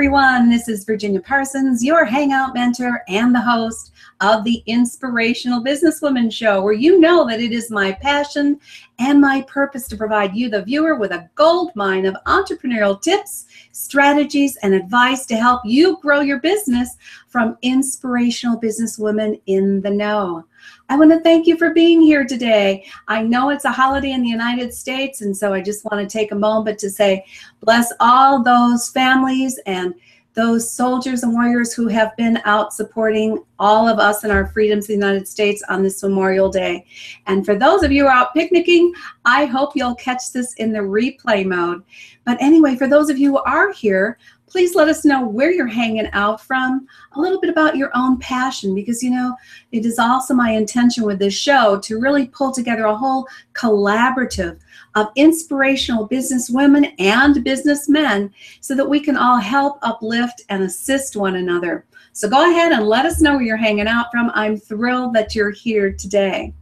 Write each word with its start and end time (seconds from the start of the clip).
everyone. 0.00 0.48
This 0.48 0.66
is 0.66 0.86
Virginia 0.86 1.20
Parsons, 1.20 1.84
your 1.84 2.06
Hangout 2.06 2.54
mentor 2.54 3.02
and 3.06 3.34
the 3.34 3.40
host 3.42 3.92
of 4.22 4.44
the 4.44 4.62
Inspirational 4.64 5.62
Businesswoman 5.62 6.32
Show, 6.32 6.62
where 6.62 6.72
you 6.72 6.98
know 6.98 7.28
that 7.28 7.38
it 7.38 7.52
is 7.52 7.70
my 7.70 7.92
passion 7.92 8.58
and 8.98 9.20
my 9.20 9.42
purpose 9.42 9.86
to 9.88 9.98
provide 9.98 10.34
you, 10.34 10.48
the 10.48 10.62
viewer, 10.62 10.96
with 10.96 11.10
a 11.10 11.28
gold 11.34 11.72
mine 11.74 12.06
of 12.06 12.16
entrepreneurial 12.26 12.98
tips, 13.02 13.44
strategies, 13.72 14.56
and 14.62 14.72
advice 14.72 15.26
to 15.26 15.36
help 15.36 15.60
you 15.66 15.98
grow 16.00 16.20
your 16.20 16.40
business 16.40 16.96
from 17.28 17.58
inspirational 17.60 18.58
businesswomen 18.58 19.38
in 19.44 19.82
the 19.82 19.90
know. 19.90 20.46
I 20.90 20.96
want 20.96 21.12
to 21.12 21.20
thank 21.20 21.46
you 21.46 21.56
for 21.56 21.72
being 21.72 22.00
here 22.00 22.24
today. 22.24 22.84
I 23.06 23.22
know 23.22 23.50
it's 23.50 23.64
a 23.64 23.70
holiday 23.70 24.10
in 24.10 24.22
the 24.22 24.28
United 24.28 24.74
States, 24.74 25.20
and 25.20 25.36
so 25.36 25.54
I 25.54 25.60
just 25.60 25.84
want 25.84 26.00
to 26.02 26.18
take 26.18 26.32
a 26.32 26.34
moment 26.34 26.80
to 26.80 26.90
say, 26.90 27.24
bless 27.60 27.92
all 28.00 28.42
those 28.42 28.88
families 28.88 29.56
and 29.66 29.94
those 30.34 30.72
soldiers 30.72 31.22
and 31.22 31.32
warriors 31.32 31.72
who 31.72 31.86
have 31.86 32.16
been 32.16 32.40
out 32.44 32.72
supporting 32.72 33.40
all 33.60 33.86
of 33.86 34.00
us 34.00 34.24
and 34.24 34.32
our 34.32 34.48
freedoms 34.48 34.88
in 34.88 34.98
the 34.98 35.06
United 35.06 35.28
States 35.28 35.62
on 35.68 35.84
this 35.84 36.02
Memorial 36.02 36.48
Day. 36.48 36.84
And 37.28 37.46
for 37.46 37.54
those 37.54 37.84
of 37.84 37.92
you 37.92 38.08
out 38.08 38.34
picnicking, 38.34 38.92
I 39.24 39.44
hope 39.44 39.76
you'll 39.76 39.94
catch 39.94 40.32
this 40.32 40.54
in 40.54 40.72
the 40.72 40.80
replay 40.80 41.46
mode. 41.46 41.84
But 42.24 42.36
anyway, 42.42 42.74
for 42.74 42.88
those 42.88 43.10
of 43.10 43.18
you 43.18 43.30
who 43.30 43.38
are 43.38 43.72
here, 43.72 44.18
please 44.50 44.74
let 44.74 44.88
us 44.88 45.04
know 45.04 45.26
where 45.26 45.52
you're 45.52 45.66
hanging 45.66 46.08
out 46.12 46.40
from, 46.40 46.86
a 47.12 47.20
little 47.20 47.40
bit 47.40 47.50
about 47.50 47.76
your 47.76 47.90
own 47.94 48.18
passion, 48.18 48.74
because 48.74 49.02
you 49.02 49.10
know, 49.10 49.36
it 49.72 49.84
is 49.86 49.98
also 49.98 50.34
my 50.34 50.50
intention 50.50 51.04
with 51.04 51.18
this 51.18 51.34
show 51.34 51.78
to 51.80 52.00
really 52.00 52.28
pull 52.28 52.52
together 52.52 52.84
a 52.84 52.96
whole 52.96 53.26
collaborative 53.54 54.58
of 54.96 55.06
inspirational 55.14 56.06
business 56.06 56.50
women 56.50 56.86
and 56.98 57.44
businessmen 57.44 58.32
so 58.60 58.74
that 58.74 58.88
we 58.88 58.98
can 59.00 59.16
all 59.16 59.38
help 59.38 59.78
uplift 59.82 60.42
and 60.48 60.64
assist 60.64 61.16
one 61.16 61.36
another. 61.36 61.86
So 62.12 62.28
go 62.28 62.50
ahead 62.50 62.72
and 62.72 62.86
let 62.86 63.06
us 63.06 63.20
know 63.20 63.34
where 63.34 63.42
you're 63.42 63.56
hanging 63.56 63.86
out 63.86 64.06
from. 64.10 64.32
I'm 64.34 64.56
thrilled 64.56 65.14
that 65.14 65.36
you're 65.36 65.52
here 65.52 65.92
today. 65.92 66.52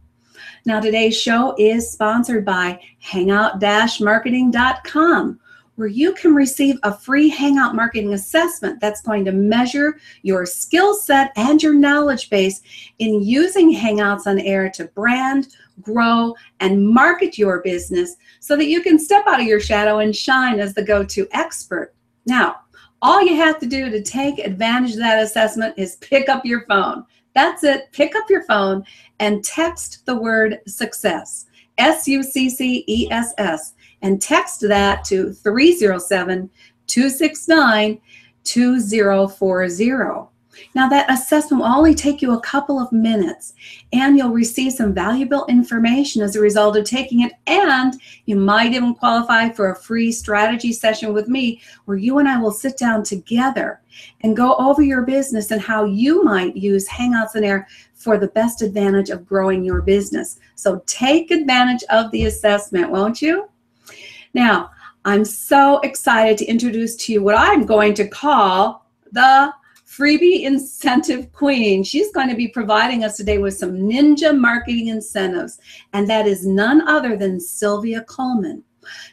Now, 0.65 0.79
today's 0.79 1.19
show 1.19 1.55
is 1.57 1.91
sponsored 1.91 2.45
by 2.45 2.79
hangout-marketing.com 2.99 5.39
where 5.79 5.87
you 5.87 6.13
can 6.13 6.35
receive 6.35 6.77
a 6.83 6.93
free 6.93 7.29
Hangout 7.29 7.73
marketing 7.73 8.13
assessment 8.13 8.81
that's 8.81 9.01
going 9.01 9.23
to 9.23 9.31
measure 9.31 9.97
your 10.23 10.45
skill 10.45 10.93
set 10.93 11.31
and 11.37 11.63
your 11.63 11.73
knowledge 11.73 12.29
base 12.29 12.61
in 12.99 13.21
using 13.23 13.73
Hangouts 13.73 14.27
on 14.27 14.41
Air 14.41 14.69
to 14.71 14.87
brand, 14.87 15.47
grow, 15.81 16.35
and 16.59 16.85
market 16.85 17.37
your 17.37 17.61
business 17.61 18.17
so 18.41 18.57
that 18.57 18.67
you 18.67 18.81
can 18.81 18.99
step 18.99 19.25
out 19.25 19.39
of 19.39 19.47
your 19.47 19.61
shadow 19.61 19.99
and 19.99 20.13
shine 20.13 20.59
as 20.59 20.73
the 20.73 20.83
go 20.83 21.05
to 21.05 21.25
expert. 21.31 21.93
Now, 22.25 22.57
all 23.01 23.21
you 23.21 23.37
have 23.37 23.57
to 23.59 23.65
do 23.65 23.89
to 23.89 24.03
take 24.03 24.39
advantage 24.39 24.91
of 24.91 24.97
that 24.97 25.23
assessment 25.23 25.75
is 25.77 25.95
pick 26.01 26.27
up 26.27 26.45
your 26.45 26.65
phone. 26.65 27.05
That's 27.33 27.63
it. 27.63 27.89
Pick 27.93 28.17
up 28.17 28.29
your 28.29 28.43
phone 28.43 28.83
and 29.19 29.45
text 29.45 30.05
the 30.05 30.17
word 30.17 30.59
success. 30.67 31.45
S 31.79 32.07
U 32.07 32.21
C 32.21 32.49
C 32.49 32.83
E 32.87 33.07
S 33.11 33.33
S 33.37 33.73
and 34.01 34.21
text 34.21 34.61
that 34.61 35.03
to 35.05 35.33
307 35.33 36.49
269 36.87 38.01
2040. 38.43 40.29
Now, 40.75 40.89
that 40.89 41.09
assessment 41.09 41.61
will 41.61 41.69
only 41.69 41.95
take 41.95 42.21
you 42.21 42.33
a 42.33 42.41
couple 42.41 42.79
of 42.79 42.91
minutes, 42.91 43.53
and 43.93 44.17
you'll 44.17 44.31
receive 44.31 44.73
some 44.73 44.93
valuable 44.93 45.45
information 45.47 46.21
as 46.21 46.35
a 46.35 46.41
result 46.41 46.75
of 46.75 46.85
taking 46.85 47.21
it. 47.21 47.33
And 47.47 47.93
you 48.25 48.35
might 48.35 48.73
even 48.73 48.95
qualify 48.95 49.49
for 49.49 49.71
a 49.71 49.75
free 49.75 50.11
strategy 50.11 50.73
session 50.73 51.13
with 51.13 51.27
me 51.27 51.61
where 51.85 51.97
you 51.97 52.17
and 52.19 52.27
I 52.27 52.39
will 52.39 52.51
sit 52.51 52.77
down 52.77 53.03
together 53.03 53.81
and 54.21 54.35
go 54.35 54.55
over 54.55 54.81
your 54.81 55.03
business 55.03 55.51
and 55.51 55.61
how 55.61 55.85
you 55.85 56.23
might 56.23 56.55
use 56.55 56.87
Hangouts 56.87 57.35
on 57.35 57.43
Air 57.43 57.67
for 57.99 58.17
the 58.17 58.29
best 58.29 58.61
advantage 58.61 59.09
of 59.09 59.27
growing 59.27 59.63
your 59.63 59.81
business. 59.81 60.39
So 60.55 60.81
take 60.87 61.31
advantage 61.31 61.83
of 61.89 62.09
the 62.11 62.25
assessment, 62.25 62.89
won't 62.89 63.21
you? 63.21 63.49
Now, 64.33 64.71
I'm 65.03 65.25
so 65.25 65.79
excited 65.79 66.37
to 66.37 66.45
introduce 66.45 66.95
to 66.95 67.13
you 67.13 67.21
what 67.21 67.35
I'm 67.37 67.65
going 67.65 67.93
to 67.95 68.07
call 68.07 68.85
the 69.11 69.53
freebie 69.85 70.43
incentive 70.43 71.31
queen. 71.33 71.83
She's 71.83 72.11
going 72.13 72.29
to 72.29 72.35
be 72.35 72.47
providing 72.47 73.03
us 73.03 73.17
today 73.17 73.37
with 73.37 73.57
some 73.57 73.73
ninja 73.73 74.37
marketing 74.37 74.87
incentives, 74.87 75.59
and 75.91 76.09
that 76.09 76.25
is 76.25 76.47
none 76.47 76.87
other 76.87 77.17
than 77.17 77.39
Sylvia 77.39 78.03
Coleman. 78.03 78.63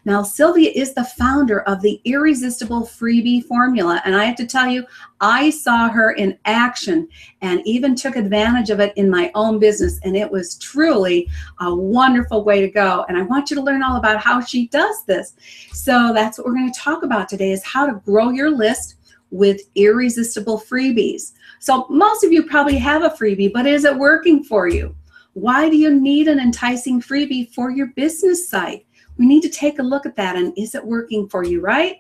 Now, 0.05 0.23
Sylvia 0.23 0.71
is 0.75 0.95
the 0.95 1.05
founder 1.05 1.63
of 1.63 1.81
the 1.81 2.01
Irresistible 2.05 2.83
Freebie 2.83 3.45
Formula. 3.45 4.01
And 4.05 4.15
I 4.15 4.25
have 4.25 4.37
to 4.37 4.47
tell 4.47 4.69
you, 4.69 4.87
I 5.21 5.51
saw 5.51 5.89
her 5.89 6.13
in 6.13 6.39
action 6.45 7.09
and 7.41 7.61
even 7.65 7.95
took 7.95 8.17
advantage 8.17 8.71
of 8.71 8.81
it 8.81 8.93
in 8.97 9.11
my 9.11 9.31
own 9.35 9.59
business. 9.59 9.99
And 10.05 10.17
it 10.17 10.31
was 10.31 10.59
truly 10.59 11.29
a 11.61 11.75
wonderful 11.75 12.45
way 12.45 12.61
to 12.61 12.69
go. 12.69 13.05
And 13.09 13.17
I 13.17 13.23
want 13.23 13.51
you 13.51 13.57
to 13.57 13.63
learn 13.63 13.83
all 13.83 13.97
about 13.97 14.19
how 14.19 14.41
she 14.41 14.69
does 14.69 15.05
this. 15.05 15.35
So 15.73 16.13
that's 16.15 16.39
what 16.39 16.47
we're 16.47 16.55
going 16.55 16.73
to 16.73 16.81
talk 16.81 17.03
about 17.03 17.29
today 17.29 17.53
is 17.53 17.65
how 17.65 17.87
to 17.87 18.01
grow 18.05 18.31
your 18.31 18.51
list 18.51 18.97
with 19.31 19.61
irresistible 19.75 20.61
freebies. 20.61 21.33
So 21.59 21.87
most 21.91 22.25
of 22.25 22.33
you 22.33 22.45
probably 22.45 22.79
have 22.79 23.03
a 23.03 23.11
freebie, 23.11 23.53
but 23.53 23.67
is 23.67 23.85
it 23.85 23.97
working 23.97 24.45
for 24.45 24.69
you? 24.69 24.95
Why 25.33 25.69
do 25.69 25.77
you 25.77 25.95
need 25.95 26.29
an 26.29 26.41
enticing 26.41 27.03
freebie 27.03 27.53
for 27.53 27.71
your 27.71 27.89
business 27.89 28.49
site? 28.49 28.86
We 29.19 29.27
need 29.27 29.43
to 29.43 29.49
take 29.49 29.79
a 29.79 29.83
look 29.83 30.07
at 30.07 30.17
that 30.17 30.37
and 30.37 30.53
is 30.57 30.75
it 30.75 30.85
working 30.85 31.29
for 31.29 31.45
you, 31.45 31.61
right? 31.61 31.97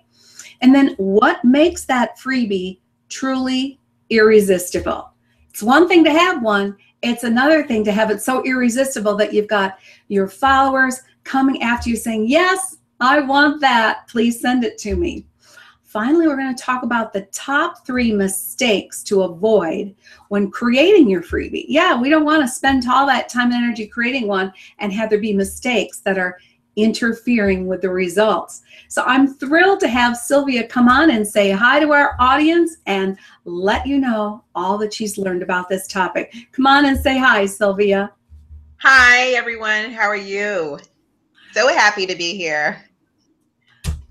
And 0.60 0.74
then 0.74 0.94
what 0.96 1.44
makes 1.44 1.84
that 1.86 2.18
freebie 2.18 2.80
truly 3.08 3.78
irresistible? 4.10 5.10
It's 5.50 5.62
one 5.62 5.88
thing 5.88 6.04
to 6.04 6.10
have 6.10 6.42
one, 6.42 6.76
it's 7.02 7.24
another 7.24 7.66
thing 7.66 7.84
to 7.84 7.92
have 7.92 8.10
it 8.10 8.20
so 8.20 8.42
irresistible 8.44 9.16
that 9.16 9.32
you've 9.32 9.48
got 9.48 9.78
your 10.08 10.28
followers 10.28 11.00
coming 11.24 11.62
after 11.62 11.90
you 11.90 11.96
saying, 11.96 12.26
Yes, 12.28 12.78
I 13.00 13.20
want 13.20 13.60
that. 13.60 14.08
Please 14.08 14.40
send 14.40 14.64
it 14.64 14.78
to 14.78 14.96
me. 14.96 15.26
Finally, 15.82 16.26
we're 16.26 16.36
going 16.36 16.54
to 16.54 16.62
talk 16.62 16.82
about 16.82 17.12
the 17.12 17.22
top 17.32 17.86
three 17.86 18.12
mistakes 18.12 19.02
to 19.02 19.22
avoid 19.22 19.94
when 20.28 20.50
creating 20.50 21.08
your 21.08 21.22
freebie. 21.22 21.64
Yeah, 21.68 21.98
we 21.98 22.10
don't 22.10 22.24
want 22.24 22.42
to 22.42 22.48
spend 22.48 22.86
all 22.88 23.06
that 23.06 23.28
time 23.28 23.52
and 23.52 23.64
energy 23.64 23.86
creating 23.86 24.26
one 24.26 24.52
and 24.78 24.92
have 24.92 25.08
there 25.08 25.20
be 25.20 25.32
mistakes 25.32 26.00
that 26.00 26.18
are 26.18 26.38
interfering 26.76 27.66
with 27.66 27.80
the 27.80 27.90
results. 27.90 28.62
So 28.88 29.02
I'm 29.04 29.26
thrilled 29.34 29.80
to 29.80 29.88
have 29.88 30.16
Sylvia 30.16 30.66
come 30.66 30.88
on 30.88 31.10
and 31.10 31.26
say 31.26 31.50
hi 31.50 31.80
to 31.80 31.92
our 31.92 32.14
audience 32.20 32.76
and 32.86 33.18
let 33.44 33.86
you 33.86 33.98
know 33.98 34.44
all 34.54 34.78
that 34.78 34.92
she's 34.92 35.18
learned 35.18 35.42
about 35.42 35.68
this 35.68 35.88
topic. 35.88 36.34
Come 36.52 36.66
on 36.66 36.86
and 36.86 36.98
say 36.98 37.18
hi, 37.18 37.46
Sylvia. 37.46 38.12
Hi, 38.78 39.28
everyone. 39.30 39.90
How 39.90 40.06
are 40.06 40.16
you? 40.16 40.78
So 41.52 41.68
happy 41.68 42.06
to 42.06 42.14
be 42.14 42.36
here. 42.36 42.84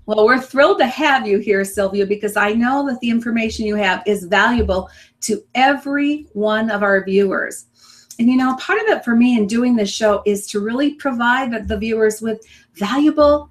Well, 0.06 0.24
we're 0.24 0.40
thrilled 0.40 0.78
to 0.78 0.86
have 0.86 1.26
you 1.26 1.38
here, 1.38 1.64
Sylvia, 1.64 2.06
because 2.06 2.36
I 2.36 2.52
know 2.52 2.86
that 2.88 3.00
the 3.00 3.10
information 3.10 3.66
you 3.66 3.74
have 3.76 4.04
is 4.06 4.24
valuable 4.24 4.88
to 5.22 5.42
every 5.54 6.26
one 6.32 6.70
of 6.70 6.84
our 6.84 7.04
viewers. 7.04 7.66
And 8.18 8.28
you 8.28 8.36
know, 8.36 8.56
part 8.56 8.80
of 8.80 8.88
it 8.88 9.04
for 9.04 9.14
me 9.14 9.36
in 9.38 9.46
doing 9.46 9.76
this 9.76 9.90
show 9.90 10.22
is 10.24 10.46
to 10.48 10.60
really 10.60 10.94
provide 10.94 11.68
the 11.68 11.76
viewers 11.76 12.20
with 12.20 12.40
valuable 12.74 13.50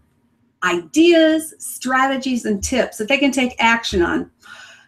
ideas, 0.64 1.54
strategies, 1.60 2.46
and 2.46 2.64
tips 2.64 2.98
that 2.98 3.08
they 3.08 3.18
can 3.18 3.32
take 3.32 3.56
action 3.60 4.02
on. 4.02 4.32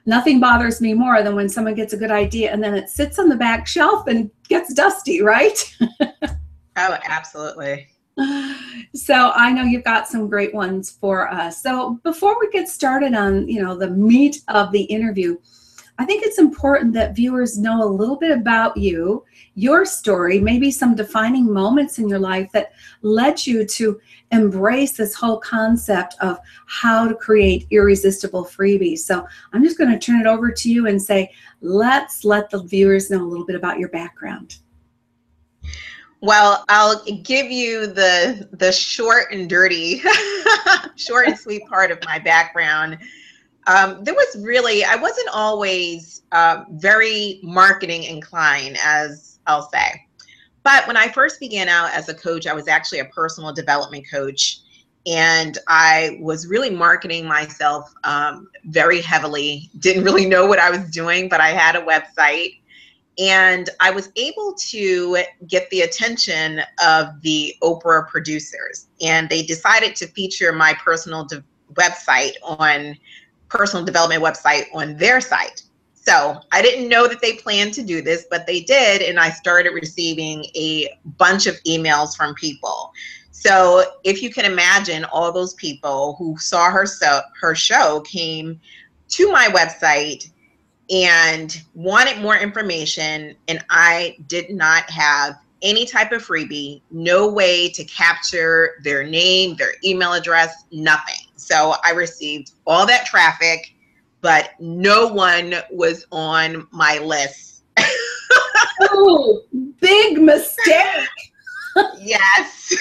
Nothing 0.06 0.40
bothers 0.40 0.80
me 0.82 0.94
more 0.94 1.22
than 1.22 1.36
when 1.36 1.50
someone 1.50 1.76
gets 1.76 1.94
a 1.94 1.98
good 1.98 2.12
idea 2.12 2.52
and 2.52 2.64
then 2.64 2.74
it 2.74 2.90
sits 2.90 3.20
on 3.20 3.30
the 3.30 3.36
back 3.36 3.68
shelf 3.68 4.08
and 4.08 4.32
gets 4.48 4.74
dusty, 4.74 5.22
right? 5.22 5.76
Oh, 6.78 6.96
absolutely. 7.10 7.88
So 8.94 9.32
I 9.34 9.52
know 9.52 9.64
you've 9.64 9.84
got 9.84 10.08
some 10.08 10.30
great 10.30 10.54
ones 10.54 10.92
for 10.92 11.28
us. 11.32 11.62
So 11.62 12.00
before 12.04 12.40
we 12.40 12.50
get 12.52 12.68
started 12.68 13.14
on, 13.14 13.48
you 13.48 13.64
know, 13.64 13.76
the 13.76 13.90
meat 13.90 14.42
of 14.48 14.72
the 14.72 14.84
interview, 14.84 15.38
I 16.00 16.06
think 16.06 16.24
it's 16.24 16.38
important 16.38 16.94
that 16.94 17.16
viewers 17.16 17.58
know 17.58 17.84
a 17.84 17.90
little 17.90 18.18
bit 18.18 18.32
about 18.32 18.78
you, 18.78 19.26
your 19.56 19.84
story, 19.84 20.40
maybe 20.40 20.70
some 20.70 20.96
defining 20.96 21.52
moments 21.52 21.98
in 21.98 22.08
your 22.08 22.20
life 22.20 22.52
that 22.52 22.74
led 23.02 23.48
you 23.48 23.66
to 23.66 24.00
embrace 24.32 24.92
this 24.92 25.16
whole 25.16 25.40
concept 25.40 26.16
of 26.22 26.38
how 26.68 27.08
to 27.08 27.16
create 27.16 27.66
irresistible 27.72 28.46
freebies. 28.46 29.00
So 29.00 29.26
I'm 29.54 29.64
just 29.64 29.80
going 29.80 29.92
to 29.92 29.98
turn 29.98 30.22
it 30.22 30.28
over 30.28 30.52
to 30.52 30.72
you 30.72 30.86
and 30.86 31.02
say, 31.02 31.32
let's 31.62 32.24
let 32.24 32.52
the 32.52 32.62
viewers 32.62 33.10
know 33.10 33.24
a 33.24 33.26
little 33.26 33.46
bit 33.46 33.56
about 33.56 33.80
your 33.80 33.90
background. 33.90 34.58
Well, 36.22 36.64
I'll 36.68 37.04
give 37.06 37.52
you 37.52 37.86
the 37.86 38.50
the 38.54 38.72
short 38.72 39.32
and 39.32 39.48
dirty, 39.48 40.02
short 40.96 41.28
and 41.28 41.38
sweet 41.38 41.64
part 41.68 41.92
of 41.92 42.00
my 42.06 42.18
background 42.18 42.98
um, 43.68 44.04
there 44.04 44.14
was 44.14 44.38
really 44.44 44.84
I 44.84 44.96
wasn't 44.96 45.28
always 45.34 46.24
uh, 46.32 46.64
very 46.72 47.40
marketing 47.44 48.04
inclined, 48.04 48.78
as 48.84 49.40
I'll 49.46 49.70
say. 49.70 50.04
But 50.64 50.88
when 50.88 50.98
I 50.98 51.10
first 51.10 51.40
began 51.40 51.70
out 51.70 51.92
as 51.94 52.10
a 52.10 52.14
coach, 52.14 52.48
I 52.48 52.54
was 52.54 52.68
actually 52.68 53.00
a 53.00 53.06
personal 53.06 53.54
development 53.54 54.06
coach, 54.10 54.60
and 55.06 55.58
I 55.68 56.18
was 56.22 56.48
really 56.48 56.70
marketing 56.70 57.26
myself 57.26 57.94
um, 58.04 58.50
very 58.66 59.02
heavily. 59.02 59.70
Didn't 59.80 60.04
really 60.04 60.26
know 60.26 60.46
what 60.46 60.60
I 60.60 60.70
was 60.70 60.90
doing, 60.90 61.30
but 61.30 61.40
I 61.40 61.50
had 61.50 61.76
a 61.76 61.82
website. 61.82 62.60
And 63.20 63.70
I 63.80 63.90
was 63.90 64.12
able 64.16 64.54
to 64.70 65.24
get 65.48 65.70
the 65.72 65.82
attention 65.82 66.62
of 66.86 67.20
the 67.22 67.56
Oprah 67.64 68.08
producers, 68.08 68.88
and 69.02 69.28
they 69.28 69.42
decided 69.42 69.96
to 69.96 70.08
feature 70.08 70.54
my 70.54 70.76
personal 70.76 71.26
de- 71.26 71.44
website 71.74 72.34
on 72.44 72.96
personal 73.50 73.86
development 73.86 74.24
website 74.24 74.66
on 74.74 74.98
their 74.98 75.22
site. 75.22 75.64
So 75.94 76.40
I 76.54 76.62
didn't 76.62 76.88
know 76.88 77.08
that 77.08 77.22
they 77.22 77.34
planned 77.34 77.74
to 77.74 77.84
do 77.84 78.02
this, 78.02 78.28
but 78.30 78.48
they 78.48 78.62
did. 78.62 79.02
And 79.02 79.20
I 79.20 79.30
started 79.30 79.72
receiving 79.72 80.46
a 80.56 80.90
bunch 81.18 81.48
of 81.48 81.56
emails 81.64 82.16
from 82.16 82.34
people. 82.36 82.94
So 83.32 83.84
if 84.04 84.24
you 84.24 84.34
can 84.34 84.46
imagine, 84.46 85.04
all 85.06 85.32
those 85.32 85.54
people 85.56 86.16
who 86.18 86.38
saw 86.38 86.72
her, 86.72 86.86
so, 86.86 87.22
her 87.42 87.56
show 87.56 88.02
came 88.02 88.60
to 89.10 89.32
my 89.32 89.48
website 89.48 90.32
and 90.90 91.62
wanted 91.76 92.22
more 92.22 92.38
information. 92.38 93.36
And 93.50 93.64
I 93.70 94.18
did 94.28 94.50
not 94.50 94.90
have 94.90 95.36
any 95.62 95.86
type 95.86 96.12
of 96.12 96.26
freebie, 96.26 96.82
no 96.90 97.28
way 97.28 97.70
to 97.70 97.84
capture 97.84 98.76
their 98.84 99.04
name, 99.04 99.56
their 99.58 99.74
email 99.84 100.14
address, 100.14 100.64
nothing. 100.72 101.27
So 101.38 101.76
I 101.86 101.92
received 101.92 102.52
all 102.66 102.86
that 102.88 103.06
traffic, 103.06 103.74
but 104.22 104.52
no 104.60 105.08
one 105.08 105.56
was 105.72 106.06
on 106.12 106.68
my 106.72 107.00
list. 107.00 107.64
oh, 108.82 109.44
big 109.80 110.20
mistake. 110.20 111.08
yes. 112.00 112.74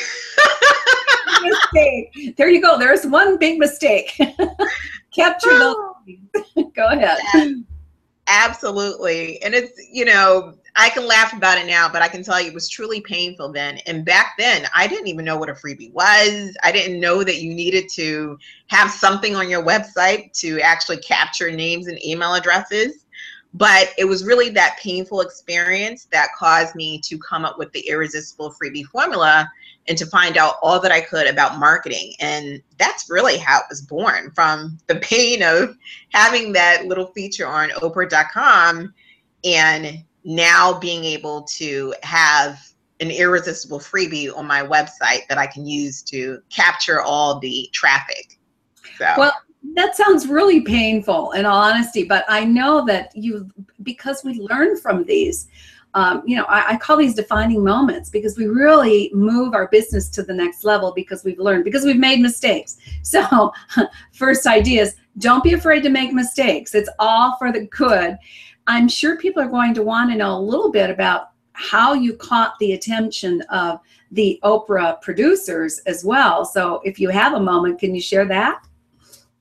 mistake. 1.42 2.34
There 2.36 2.48
you 2.48 2.60
go. 2.60 2.78
There's 2.78 3.06
one 3.06 3.38
big 3.38 3.58
mistake. 3.58 4.18
Capture 5.14 5.58
those. 5.58 5.76
go 6.74 6.88
ahead. 6.88 7.18
Absolutely. 8.26 9.40
And 9.42 9.54
it's, 9.54 9.72
you 9.92 10.04
know, 10.04 10.54
I 10.78 10.90
can 10.90 11.06
laugh 11.06 11.32
about 11.32 11.58
it 11.58 11.66
now, 11.66 11.88
but 11.88 12.02
I 12.02 12.08
can 12.08 12.22
tell 12.22 12.40
you 12.40 12.48
it 12.48 12.54
was 12.54 12.68
truly 12.68 13.00
painful 13.00 13.50
then. 13.50 13.78
And 13.86 14.04
back 14.04 14.34
then, 14.38 14.66
I 14.74 14.86
didn't 14.86 15.08
even 15.08 15.24
know 15.24 15.38
what 15.38 15.48
a 15.48 15.54
freebie 15.54 15.92
was. 15.92 16.54
I 16.62 16.70
didn't 16.70 17.00
know 17.00 17.24
that 17.24 17.40
you 17.40 17.54
needed 17.54 17.88
to 17.94 18.38
have 18.68 18.90
something 18.90 19.34
on 19.34 19.48
your 19.48 19.64
website 19.64 20.32
to 20.40 20.60
actually 20.60 20.98
capture 20.98 21.50
names 21.50 21.86
and 21.86 22.04
email 22.04 22.34
addresses. 22.34 23.06
But 23.54 23.94
it 23.96 24.04
was 24.04 24.26
really 24.26 24.50
that 24.50 24.78
painful 24.78 25.22
experience 25.22 26.08
that 26.12 26.28
caused 26.38 26.74
me 26.74 27.00
to 27.04 27.18
come 27.18 27.46
up 27.46 27.58
with 27.58 27.72
the 27.72 27.88
irresistible 27.88 28.52
freebie 28.52 28.84
formula 28.84 29.50
and 29.88 29.96
to 29.96 30.04
find 30.04 30.36
out 30.36 30.56
all 30.62 30.78
that 30.80 30.92
I 30.92 31.00
could 31.00 31.26
about 31.26 31.58
marketing. 31.58 32.12
And 32.20 32.60
that's 32.76 33.08
really 33.08 33.38
how 33.38 33.58
it 33.60 33.66
was 33.70 33.80
born 33.80 34.30
from 34.32 34.78
the 34.88 34.96
pain 34.96 35.42
of 35.42 35.74
having 36.12 36.52
that 36.52 36.84
little 36.84 37.06
feature 37.06 37.46
on 37.46 37.70
Oprah.com 37.70 38.92
and 39.44 40.04
now 40.26 40.76
being 40.78 41.04
able 41.04 41.42
to 41.42 41.94
have 42.02 42.58
an 43.00 43.10
irresistible 43.10 43.78
freebie 43.78 44.36
on 44.36 44.44
my 44.44 44.62
website 44.62 45.26
that 45.28 45.38
I 45.38 45.46
can 45.46 45.66
use 45.66 46.02
to 46.02 46.40
capture 46.50 47.00
all 47.00 47.38
the 47.38 47.70
traffic. 47.72 48.38
So. 48.98 49.06
Well, 49.16 49.32
that 49.74 49.94
sounds 49.94 50.26
really 50.26 50.62
painful 50.62 51.32
in 51.32 51.46
all 51.46 51.62
honesty, 51.62 52.04
but 52.04 52.24
I 52.28 52.44
know 52.44 52.84
that 52.86 53.14
you, 53.14 53.48
because 53.82 54.24
we 54.24 54.40
learn 54.40 54.76
from 54.78 55.04
these, 55.04 55.48
um, 55.94 56.22
you 56.26 56.36
know, 56.36 56.44
I, 56.44 56.72
I, 56.72 56.76
call 56.76 56.98
these 56.98 57.14
defining 57.14 57.64
moments 57.64 58.10
because 58.10 58.36
we 58.36 58.46
really 58.46 59.10
move 59.14 59.54
our 59.54 59.66
business 59.68 60.10
to 60.10 60.22
the 60.22 60.34
next 60.34 60.62
level 60.62 60.92
because 60.94 61.24
we've 61.24 61.38
learned, 61.38 61.64
because 61.64 61.84
we've 61.84 61.96
made 61.96 62.20
mistakes. 62.20 62.76
So, 63.02 63.52
first 64.12 64.46
idea 64.46 64.82
is 64.82 64.96
don't 65.18 65.42
be 65.42 65.54
afraid 65.54 65.82
to 65.84 65.88
make 65.88 66.12
mistakes. 66.12 66.74
It's 66.74 66.90
all 66.98 67.36
for 67.38 67.50
the 67.52 67.66
good. 67.66 68.16
I'm 68.66 68.88
sure 68.88 69.16
people 69.16 69.42
are 69.42 69.48
going 69.48 69.74
to 69.74 69.82
want 69.82 70.10
to 70.10 70.16
know 70.16 70.36
a 70.36 70.40
little 70.40 70.70
bit 70.70 70.90
about 70.90 71.30
how 71.52 71.94
you 71.94 72.14
caught 72.14 72.58
the 72.58 72.72
attention 72.72 73.40
of 73.50 73.80
the 74.10 74.38
Oprah 74.44 75.00
producers 75.00 75.80
as 75.86 76.04
well. 76.04 76.44
So 76.44 76.80
if 76.84 77.00
you 77.00 77.08
have 77.08 77.34
a 77.34 77.40
moment, 77.40 77.80
can 77.80 77.94
you 77.94 78.00
share 78.00 78.26
that? 78.26 78.62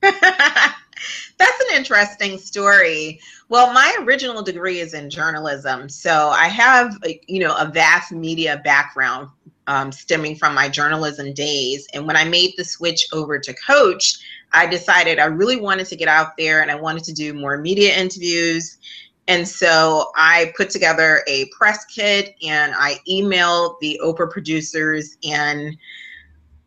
That's 0.00 1.60
an 1.60 1.76
interesting 1.76 2.38
story. 2.38 3.20
Well, 3.48 3.72
my 3.72 3.94
original 4.00 4.42
degree 4.42 4.80
is 4.80 4.94
in 4.94 5.10
journalism, 5.10 5.88
so 5.88 6.30
I 6.30 6.48
have, 6.48 6.96
you 7.26 7.40
know, 7.40 7.54
a 7.56 7.66
vast 7.66 8.12
media 8.12 8.60
background 8.64 9.28
um, 9.66 9.92
stemming 9.92 10.36
from 10.36 10.54
my 10.54 10.68
journalism 10.68 11.34
days. 11.34 11.86
And 11.92 12.06
when 12.06 12.16
I 12.16 12.24
made 12.24 12.54
the 12.56 12.64
switch 12.64 13.06
over 13.12 13.38
to 13.38 13.54
coach, 13.54 14.18
I 14.52 14.66
decided 14.66 15.18
I 15.18 15.26
really 15.26 15.56
wanted 15.56 15.86
to 15.88 15.96
get 15.96 16.08
out 16.08 16.36
there 16.38 16.62
and 16.62 16.70
I 16.70 16.76
wanted 16.76 17.04
to 17.04 17.12
do 17.12 17.34
more 17.34 17.58
media 17.58 17.94
interviews 17.96 18.78
and 19.28 19.46
so 19.46 20.12
I 20.14 20.52
put 20.56 20.70
together 20.70 21.22
a 21.26 21.46
press 21.46 21.84
kit 21.86 22.36
and 22.42 22.74
I 22.76 23.00
emailed 23.08 23.78
the 23.80 24.00
Oprah 24.02 24.30
producers 24.30 25.16
and 25.24 25.76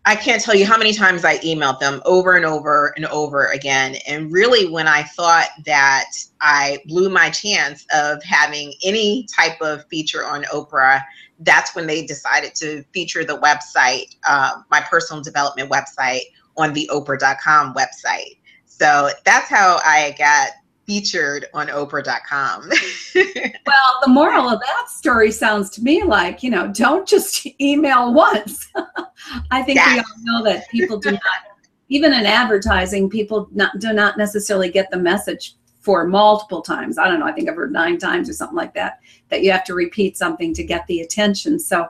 I 0.06 0.16
can't 0.16 0.42
tell 0.42 0.56
you 0.56 0.66
how 0.66 0.78
many 0.78 0.94
times 0.94 1.24
I 1.24 1.38
emailed 1.40 1.80
them 1.80 2.02
over 2.06 2.36
and 2.36 2.46
over 2.46 2.94
and 2.96 3.06
over 3.08 3.48
again. 3.48 3.96
And 4.08 4.32
really, 4.32 4.70
when 4.70 4.88
I 4.88 5.04
thought 5.04 5.50
that 5.66 6.12
I 6.42 6.80
blew 6.88 7.10
my 7.10 7.30
chance 7.30 7.86
of 7.94 8.24
having 8.24 8.74
any 8.84 9.26
type 9.26 9.62
of 9.62 9.86
feature 9.88 10.26
on 10.26 10.44
Oprah, 10.46 11.04
that's 11.42 11.76
when 11.76 11.86
they 11.86 12.06
decided 12.06 12.56
to 12.56 12.84
feature 12.94 13.24
the 13.24 13.38
website, 13.38 14.16
uh, 14.28 14.62
my 14.72 14.82
personal 14.82 15.22
development 15.22 15.70
website, 15.70 16.22
on 16.58 16.74
the 16.74 16.90
Oprah.com 16.92 17.74
website. 17.74 18.38
So 18.66 19.10
that's 19.26 19.50
how 19.50 19.80
I 19.84 20.16
got 20.18 20.52
featured 20.90 21.46
on 21.54 21.68
Oprah.com. 21.68 22.68
well, 23.16 24.00
the 24.02 24.08
moral 24.08 24.50
of 24.50 24.60
that 24.60 24.90
story 24.90 25.32
sounds 25.32 25.70
to 25.70 25.84
me 25.84 26.02
like, 26.02 26.42
you 26.42 26.50
know, 26.50 26.68
don't 26.70 27.08
just 27.08 27.48
email 27.62 28.12
once. 28.12 28.68
I 29.52 29.62
think 29.62 29.76
yes. 29.76 29.94
we 29.94 30.00
all 30.00 30.42
know 30.42 30.52
that 30.52 30.68
people 30.70 30.98
do 30.98 31.12
not, 31.12 31.22
even 31.90 32.12
in 32.12 32.26
advertising, 32.26 33.08
people 33.08 33.48
not, 33.52 33.78
do 33.78 33.94
not 33.94 34.18
necessarily 34.18 34.72
get 34.72 34.90
the 34.90 34.98
message 34.98 35.58
for 35.80 36.08
multiple 36.08 36.64
times. 36.64 36.98
I 36.98 37.08
don't 37.08 37.20
know, 37.20 37.28
I 37.28 37.34
think 37.34 37.48
I've 37.50 37.56
heard 37.56 37.72
nine 37.72 38.00
times 38.00 38.28
or 38.28 38.34
something 38.34 38.58
like 38.58 38.74
that, 38.74 38.98
that 39.30 39.44
you 39.44 39.52
have 39.52 39.66
to 39.66 39.76
repeat 39.76 40.18
something 40.18 40.56
to 40.56 40.64
get 40.64 40.88
the 40.88 41.02
attention. 41.02 41.60
So, 41.60 41.88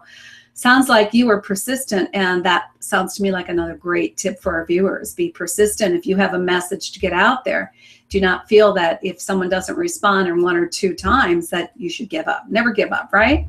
sounds 0.60 0.90
like 0.90 1.14
you 1.14 1.26
were 1.26 1.42
persistent 1.42 2.10
and 2.14 2.44
that 2.44 2.72
sounds 2.80 3.16
to 3.16 3.24
me 3.24 3.32
like 3.32 3.50
another 3.50 3.76
great 3.76 4.18
tip 4.18 4.42
for 4.42 4.54
our 4.56 4.66
viewers 4.66 5.14
be 5.14 5.30
persistent 5.30 5.96
if 5.96 6.06
you 6.06 6.16
have 6.18 6.34
a 6.34 6.40
message 6.40 6.92
to 6.92 7.00
get 7.00 7.14
out 7.14 7.46
there 7.46 7.72
do 8.10 8.20
not 8.20 8.50
feel 8.50 8.74
that 8.74 9.00
if 9.04 9.22
someone 9.22 9.50
doesn't 9.50 9.78
respond 9.78 10.28
in 10.28 10.42
one 10.42 10.58
or 10.58 10.66
two 10.66 10.94
times 10.94 11.50
that 11.50 11.72
you 11.78 11.90
should 11.90 12.10
give 12.10 12.28
up. 12.28 12.46
Never 12.50 12.72
give 12.72 12.92
up, 12.92 13.12
right? 13.14 13.48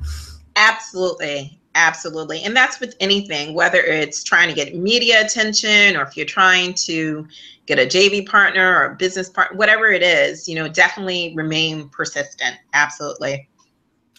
Absolutely. 0.56 1.58
Absolutely. 1.74 2.42
And 2.42 2.54
that's 2.54 2.80
with 2.80 2.94
anything, 3.00 3.54
whether 3.54 3.78
it's 3.78 4.22
trying 4.22 4.48
to 4.48 4.54
get 4.54 4.76
media 4.76 5.24
attention 5.24 5.96
or 5.96 6.02
if 6.02 6.16
you're 6.16 6.26
trying 6.26 6.74
to 6.74 7.26
get 7.66 7.78
a 7.78 7.86
JV 7.86 8.28
partner 8.28 8.76
or 8.76 8.92
a 8.92 8.96
business 8.96 9.28
partner, 9.28 9.56
whatever 9.56 9.90
it 9.90 10.02
is, 10.02 10.48
you 10.48 10.56
know, 10.56 10.68
definitely 10.68 11.32
remain 11.36 11.88
persistent. 11.88 12.56
Absolutely. 12.74 13.48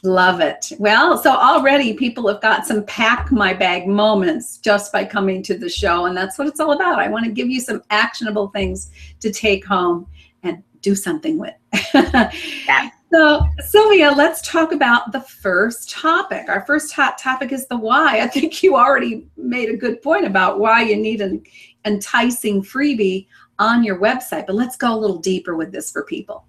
Love 0.04 0.40
it. 0.40 0.72
Well, 0.80 1.18
so 1.18 1.32
already 1.32 1.94
people 1.94 2.28
have 2.28 2.42
got 2.42 2.66
some 2.66 2.84
pack 2.86 3.32
my 3.32 3.54
bag 3.54 3.88
moments 3.88 4.58
just 4.58 4.92
by 4.92 5.06
coming 5.06 5.44
to 5.44 5.56
the 5.58 5.70
show. 5.70 6.06
And 6.06 6.18
that's 6.18 6.40
what 6.40 6.48
it's 6.48 6.60
all 6.60 6.72
about. 6.72 7.00
I 7.00 7.08
want 7.08 7.26
to 7.26 7.32
give 7.32 7.50
you 7.50 7.62
some 7.62 7.84
actionable 7.92 8.48
things 8.48 8.90
to 9.20 9.32
take 9.32 9.64
home 9.64 10.08
and 10.42 10.64
do 10.82 10.96
something 10.96 11.38
with. 11.38 11.54
yeah. 11.94 12.90
So, 13.14 13.46
Sylvia, 13.60 14.10
let's 14.12 14.42
talk 14.42 14.72
about 14.72 15.12
the 15.12 15.20
first 15.20 15.90
topic. 15.90 16.48
Our 16.48 16.66
first 16.66 16.94
hot 16.94 17.18
topic 17.18 17.52
is 17.52 17.68
the 17.68 17.76
why. 17.76 18.22
I 18.22 18.28
think 18.28 18.64
you 18.64 18.78
already 18.78 19.28
made 19.36 19.68
a 19.68 19.76
good 19.76 20.02
point 20.02 20.26
about 20.26 20.62
why 20.62 20.84
you 20.84 20.96
need 20.96 21.20
an 21.20 21.44
enticing 21.84 22.64
freebie 22.64 23.28
on 23.60 23.84
your 23.84 24.00
website, 24.00 24.48
but 24.48 24.56
let's 24.56 24.78
go 24.78 24.96
a 24.96 24.98
little 24.98 25.20
deeper 25.20 25.58
with 25.58 25.74
this 25.74 25.92
for 25.92 26.06
people. 26.06 26.46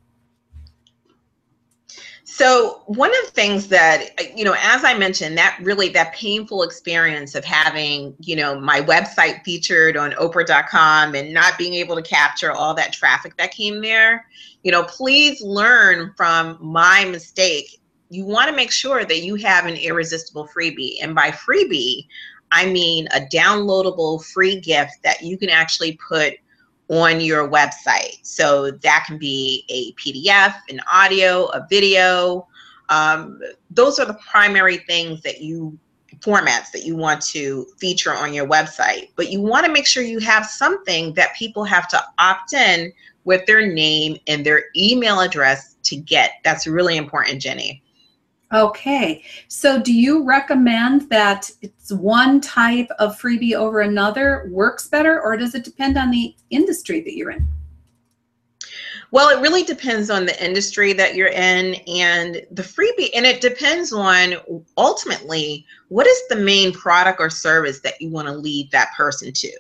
So 2.35 2.81
one 2.87 3.11
of 3.11 3.27
the 3.27 3.31
things 3.33 3.69
that 3.69 4.35
you 4.35 4.43
know, 4.43 4.57
as 4.59 4.85
I 4.85 4.97
mentioned, 4.97 5.37
that 5.37 5.59
really 5.61 5.91
that 5.91 6.15
painful 6.15 6.63
experience 6.63 7.35
of 7.35 7.45
having 7.45 8.15
you 8.21 8.37
know 8.37 8.59
my 8.59 8.81
website 8.81 9.45
featured 9.45 9.99
on 9.99 10.13
Oprah.com 10.13 11.15
and 11.15 11.35
not 11.35 11.59
being 11.59 11.75
able 11.75 11.95
to 11.95 12.01
capture 12.01 12.51
all 12.51 12.73
that 12.73 12.95
traffic 12.95 13.37
that 13.37 13.51
came 13.51 13.83
there. 13.83 14.25
You 14.63 14.73
know, 14.73 14.83
please 14.85 15.43
learn 15.43 16.15
from 16.17 16.57
my 16.59 17.05
mistake. 17.05 17.79
You 18.09 18.25
want 18.25 18.49
to 18.49 18.57
make 18.57 18.73
sure 18.73 19.05
that 19.05 19.23
you 19.23 19.35
have 19.35 19.67
an 19.67 19.77
irresistible 19.77 20.49
freebie, 20.57 21.03
and 21.03 21.15
by 21.15 21.33
freebie, 21.33 22.07
I 22.51 22.65
mean 22.65 23.09
a 23.09 23.21
downloadable 23.21 24.25
free 24.25 24.59
gift 24.59 25.03
that 25.05 25.21
you 25.21 25.37
can 25.37 25.51
actually 25.51 25.99
put 26.09 26.33
on 26.89 27.21
your 27.21 27.49
website. 27.49 28.19
So 28.23 28.71
that 28.71 29.05
can 29.07 29.19
be 29.19 29.65
a 29.69 29.93
PDF, 29.95 30.55
an 30.69 30.81
audio, 30.91 31.47
a 31.47 31.67
video. 31.69 32.47
Um, 32.89 33.41
those 33.71 33.99
are 33.99 34.07
the 34.07 34.19
primary 34.31 34.79
things 34.79 35.23
that 35.23 35.41
you 35.41 35.79
formats 36.21 36.71
that 36.73 36.85
you 36.85 36.95
want 36.95 37.21
to 37.21 37.67
feature 37.79 38.15
on 38.15 38.33
your 38.33 38.47
website. 38.47 39.11
But 39.17 39.31
you 39.31 39.41
want 39.41 39.67
to 39.67 39.73
make 39.73 39.87
sure 39.87 40.03
you 40.03 40.21
have 40.21 40.47
something 40.47 41.15
that 41.15 41.35
people 41.35 41.65
have 41.65 41.89
to 41.89 42.03
opt 42.19 42.53
in 42.53 42.93
with 43.25 43.45
their 43.47 43.67
name 43.67 44.17
and 44.27 44.45
their 44.45 44.65
email 44.77 45.21
address 45.21 45.77
to 45.85 45.97
get. 45.97 46.33
That's 46.45 46.67
really 46.67 46.97
important, 46.97 47.41
Jenny. 47.41 47.83
Okay, 48.53 49.25
so 49.49 49.81
do 49.81 49.95
you 49.95 50.25
recommend 50.25 51.09
that 51.09 51.51
it's 51.63 51.91
one 51.91 52.39
type 52.39 52.89
of 52.99 53.19
freebie 53.19 53.55
over 53.55 53.81
another 53.81 54.49
works 54.51 54.89
better, 54.89 55.23
or 55.23 55.39
does 55.39 55.55
it 55.55 55.65
depend 55.65 55.97
on 55.97 56.11
the 56.11 56.35
industry 56.51 57.01
that 57.01 57.17
you're 57.17 57.31
in? 57.31 57.49
Well, 59.11 59.29
it 59.29 59.43
really 59.43 59.63
depends 59.63 60.11
on 60.11 60.27
the 60.27 60.45
industry 60.45 60.93
that 60.95 61.15
you're 61.15 61.29
in 61.29 61.75
and 61.87 62.47
the 62.51 62.63
freebie, 62.63 63.11
and 63.15 63.25
it 63.25 63.41
depends 63.41 63.93
on 63.93 64.35
ultimately 64.77 65.65
what 65.89 66.07
is 66.07 66.23
the 66.29 66.37
main 66.37 66.73
product 66.73 67.21
or 67.21 67.31
service 67.31 67.81
that 67.81 68.01
you 68.01 68.11
want 68.11 68.29
to 68.29 68.35
lead 68.35 68.71
that 68.71 68.93
person 68.95 69.33
to. 69.33 69.53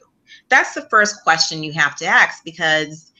That's 0.48 0.74
the 0.74 0.88
first 0.90 1.22
question 1.22 1.62
you 1.62 1.72
have 1.72 1.96
to 1.96 2.06
ask 2.06 2.44
because 2.44 3.11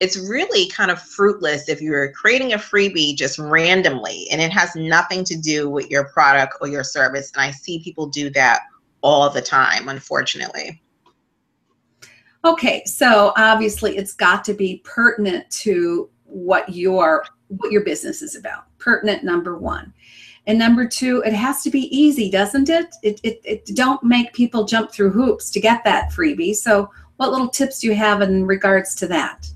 it's 0.00 0.16
really 0.16 0.68
kind 0.68 0.90
of 0.90 1.02
fruitless 1.02 1.68
if 1.68 1.80
you're 1.80 2.12
creating 2.12 2.52
a 2.52 2.58
freebie 2.58 3.16
just 3.16 3.38
randomly 3.38 4.28
and 4.30 4.40
it 4.40 4.52
has 4.52 4.74
nothing 4.76 5.24
to 5.24 5.36
do 5.36 5.68
with 5.68 5.90
your 5.90 6.04
product 6.04 6.54
or 6.60 6.68
your 6.68 6.84
service. 6.84 7.32
And 7.34 7.42
I 7.42 7.50
see 7.50 7.80
people 7.80 8.06
do 8.06 8.30
that 8.30 8.60
all 9.00 9.28
the 9.28 9.42
time, 9.42 9.88
unfortunately. 9.88 10.80
Okay, 12.44 12.84
so 12.84 13.32
obviously 13.36 13.96
it's 13.96 14.12
got 14.12 14.44
to 14.44 14.54
be 14.54 14.80
pertinent 14.84 15.50
to 15.50 16.08
what 16.24 16.68
your 16.68 17.24
what 17.48 17.72
your 17.72 17.82
business 17.82 18.22
is 18.22 18.36
about. 18.36 18.66
Pertinent 18.78 19.24
number 19.24 19.56
one. 19.58 19.92
And 20.46 20.58
number 20.58 20.86
two, 20.86 21.22
it 21.26 21.32
has 21.32 21.62
to 21.62 21.70
be 21.70 21.94
easy, 21.94 22.30
doesn't 22.30 22.68
it? 22.68 22.94
It, 23.02 23.20
it, 23.22 23.40
it 23.44 23.66
don't 23.74 24.02
make 24.02 24.32
people 24.32 24.64
jump 24.64 24.92
through 24.92 25.10
hoops 25.10 25.50
to 25.50 25.60
get 25.60 25.82
that 25.84 26.10
freebie. 26.10 26.54
So 26.54 26.90
what 27.16 27.30
little 27.30 27.48
tips 27.48 27.80
do 27.80 27.86
you 27.88 27.94
have 27.94 28.22
in 28.22 28.46
regards 28.46 28.94
to 28.96 29.06
that? 29.08 29.46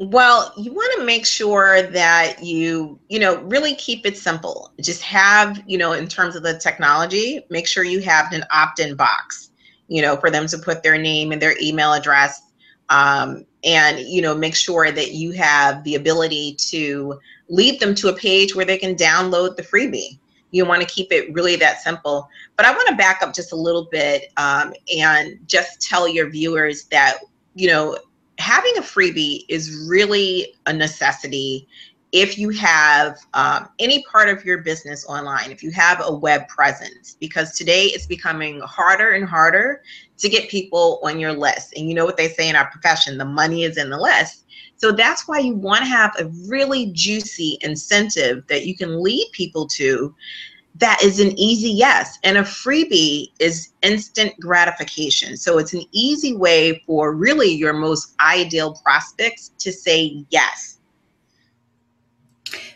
Well, 0.00 0.52
you 0.56 0.72
want 0.72 1.00
to 1.00 1.04
make 1.04 1.26
sure 1.26 1.82
that 1.82 2.40
you, 2.40 3.00
you 3.08 3.18
know, 3.18 3.42
really 3.42 3.74
keep 3.74 4.06
it 4.06 4.16
simple. 4.16 4.72
Just 4.80 5.02
have, 5.02 5.60
you 5.66 5.76
know, 5.76 5.92
in 5.92 6.06
terms 6.06 6.36
of 6.36 6.44
the 6.44 6.56
technology, 6.56 7.44
make 7.50 7.66
sure 7.66 7.82
you 7.82 8.00
have 8.02 8.32
an 8.32 8.44
opt-in 8.52 8.94
box, 8.94 9.50
you 9.88 10.00
know, 10.00 10.16
for 10.16 10.30
them 10.30 10.46
to 10.46 10.58
put 10.58 10.84
their 10.84 10.98
name 10.98 11.32
and 11.32 11.42
their 11.42 11.56
email 11.60 11.94
address. 11.94 12.42
Um, 12.90 13.44
and, 13.64 13.98
you 13.98 14.22
know, 14.22 14.36
make 14.36 14.54
sure 14.54 14.92
that 14.92 15.12
you 15.12 15.32
have 15.32 15.82
the 15.82 15.96
ability 15.96 16.54
to 16.70 17.18
lead 17.48 17.80
them 17.80 17.92
to 17.96 18.08
a 18.08 18.14
page 18.14 18.54
where 18.54 18.64
they 18.64 18.78
can 18.78 18.94
download 18.94 19.56
the 19.56 19.64
freebie. 19.64 20.20
You 20.52 20.64
want 20.64 20.80
to 20.80 20.86
keep 20.86 21.10
it 21.10 21.32
really 21.34 21.56
that 21.56 21.82
simple. 21.82 22.28
But 22.56 22.66
I 22.66 22.70
want 22.70 22.88
to 22.88 22.94
back 22.94 23.20
up 23.20 23.34
just 23.34 23.50
a 23.50 23.56
little 23.56 23.88
bit 23.90 24.32
um, 24.36 24.72
and 24.96 25.40
just 25.46 25.82
tell 25.82 26.06
your 26.06 26.30
viewers 26.30 26.84
that, 26.84 27.18
you 27.56 27.66
know, 27.66 27.98
having 28.38 28.76
a 28.78 28.82
freebie 28.82 29.44
is 29.48 29.86
really 29.88 30.54
a 30.66 30.72
necessity 30.72 31.68
if 32.12 32.38
you 32.38 32.48
have 32.50 33.18
um, 33.34 33.68
any 33.78 34.02
part 34.04 34.30
of 34.30 34.44
your 34.44 34.62
business 34.62 35.04
online, 35.06 35.50
if 35.50 35.62
you 35.62 35.70
have 35.72 36.00
a 36.02 36.14
web 36.14 36.48
presence, 36.48 37.16
because 37.20 37.56
today 37.56 37.86
it's 37.86 38.06
becoming 38.06 38.60
harder 38.60 39.10
and 39.10 39.28
harder 39.28 39.82
to 40.16 40.28
get 40.28 40.48
people 40.48 41.00
on 41.02 41.20
your 41.20 41.32
list. 41.34 41.74
And 41.76 41.86
you 41.86 41.94
know 41.94 42.06
what 42.06 42.16
they 42.16 42.28
say 42.28 42.48
in 42.48 42.56
our 42.56 42.70
profession, 42.70 43.18
the 43.18 43.26
money 43.26 43.64
is 43.64 43.76
in 43.76 43.90
the 43.90 44.00
list. 44.00 44.46
So 44.76 44.92
that's 44.92 45.28
why 45.28 45.40
you 45.40 45.54
want 45.54 45.80
to 45.80 45.86
have 45.90 46.14
a 46.18 46.30
really 46.48 46.86
juicy 46.92 47.58
incentive 47.60 48.46
that 48.46 48.64
you 48.64 48.76
can 48.76 49.02
lead 49.02 49.28
people 49.32 49.66
to 49.68 50.14
that 50.76 51.02
is 51.02 51.20
an 51.20 51.36
easy 51.38 51.70
yes. 51.70 52.18
And 52.22 52.38
a 52.38 52.42
freebie 52.42 53.32
is 53.40 53.72
instant 53.82 54.38
gratification. 54.40 55.36
So 55.36 55.58
it's 55.58 55.74
an 55.74 55.82
easy 55.92 56.36
way 56.36 56.82
for 56.86 57.14
really 57.14 57.50
your 57.50 57.72
most 57.72 58.14
ideal 58.20 58.74
prospects 58.84 59.52
to 59.58 59.72
say 59.72 60.24
yes. 60.30 60.78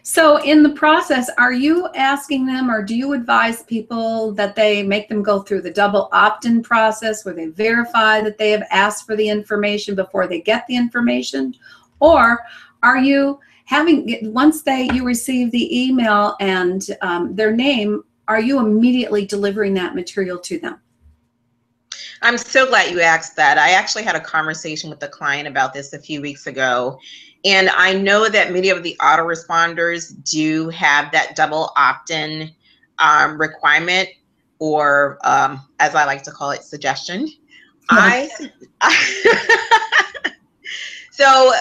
So 0.05 0.43
in 0.43 0.63
the 0.63 0.71
process, 0.71 1.31
are 1.39 1.53
you 1.53 1.89
asking 1.95 2.45
them 2.45 2.71
or 2.71 2.83
do 2.83 2.95
you 2.95 3.13
advise 3.13 3.63
people 3.63 4.33
that 4.33 4.57
they 4.57 4.83
make 4.83 5.09
them 5.09 5.23
go 5.23 5.41
through 5.41 5.63
the 5.63 5.71
double 5.71 6.09
opt-in 6.13 6.63
process 6.63 7.25
where 7.25 7.35
they 7.35 7.47
verify 7.47 8.21
that 8.21 8.37
they 8.37 8.51
have 8.51 8.67
asked 8.71 9.07
for 9.07 9.15
the 9.15 9.29
information 9.29 9.95
before 9.95 10.27
they 10.27 10.41
get 10.41 10.67
the 10.67 10.77
information? 10.77 11.55
Or 12.01 12.41
are 12.83 12.99
you 12.99 13.39
having 13.65 14.19
once 14.33 14.63
they 14.63 14.89
you 14.93 15.05
receive 15.05 15.51
the 15.51 15.85
email 15.87 16.37
and 16.41 16.87
um, 17.01 17.35
their 17.35 17.53
name 17.53 18.05
are 18.29 18.41
you 18.41 18.61
immediately 18.61 19.27
delivering 19.27 19.75
that 19.75 19.95
material 19.95 20.39
to 20.39 20.59
them? 20.59 20.81
I'm 22.23 22.39
so 22.39 22.69
glad 22.69 22.93
you 22.93 23.01
asked 23.01 23.35
that. 23.37 23.59
I 23.59 23.73
actually 23.73 24.05
had 24.05 24.15
a 24.15 24.21
conversation 24.21 24.89
with 24.91 25.03
a 25.03 25.09
client 25.09 25.49
about 25.49 25.75
this 25.75 25.93
a 25.93 25.99
few 25.99 26.21
weeks 26.23 26.47
ago 26.47 26.99
and 27.45 27.69
i 27.71 27.93
know 27.93 28.29
that 28.29 28.53
many 28.53 28.71
of 28.71 28.83
the 28.83 28.97
autoresponders 29.01 30.23
do 30.31 30.69
have 30.69 31.11
that 31.13 31.35
double 31.35 31.73
opt-in 31.77 32.51
um, 32.99 33.41
requirement 33.41 34.09
or 34.59 35.19
um, 35.25 35.61
as 35.81 35.95
i 35.95 36.05
like 36.05 36.23
to 36.23 36.31
call 36.31 36.51
it 36.51 36.63
suggestion. 36.63 37.29
I, 37.91 38.31
I 38.81 40.33
so 41.11 41.53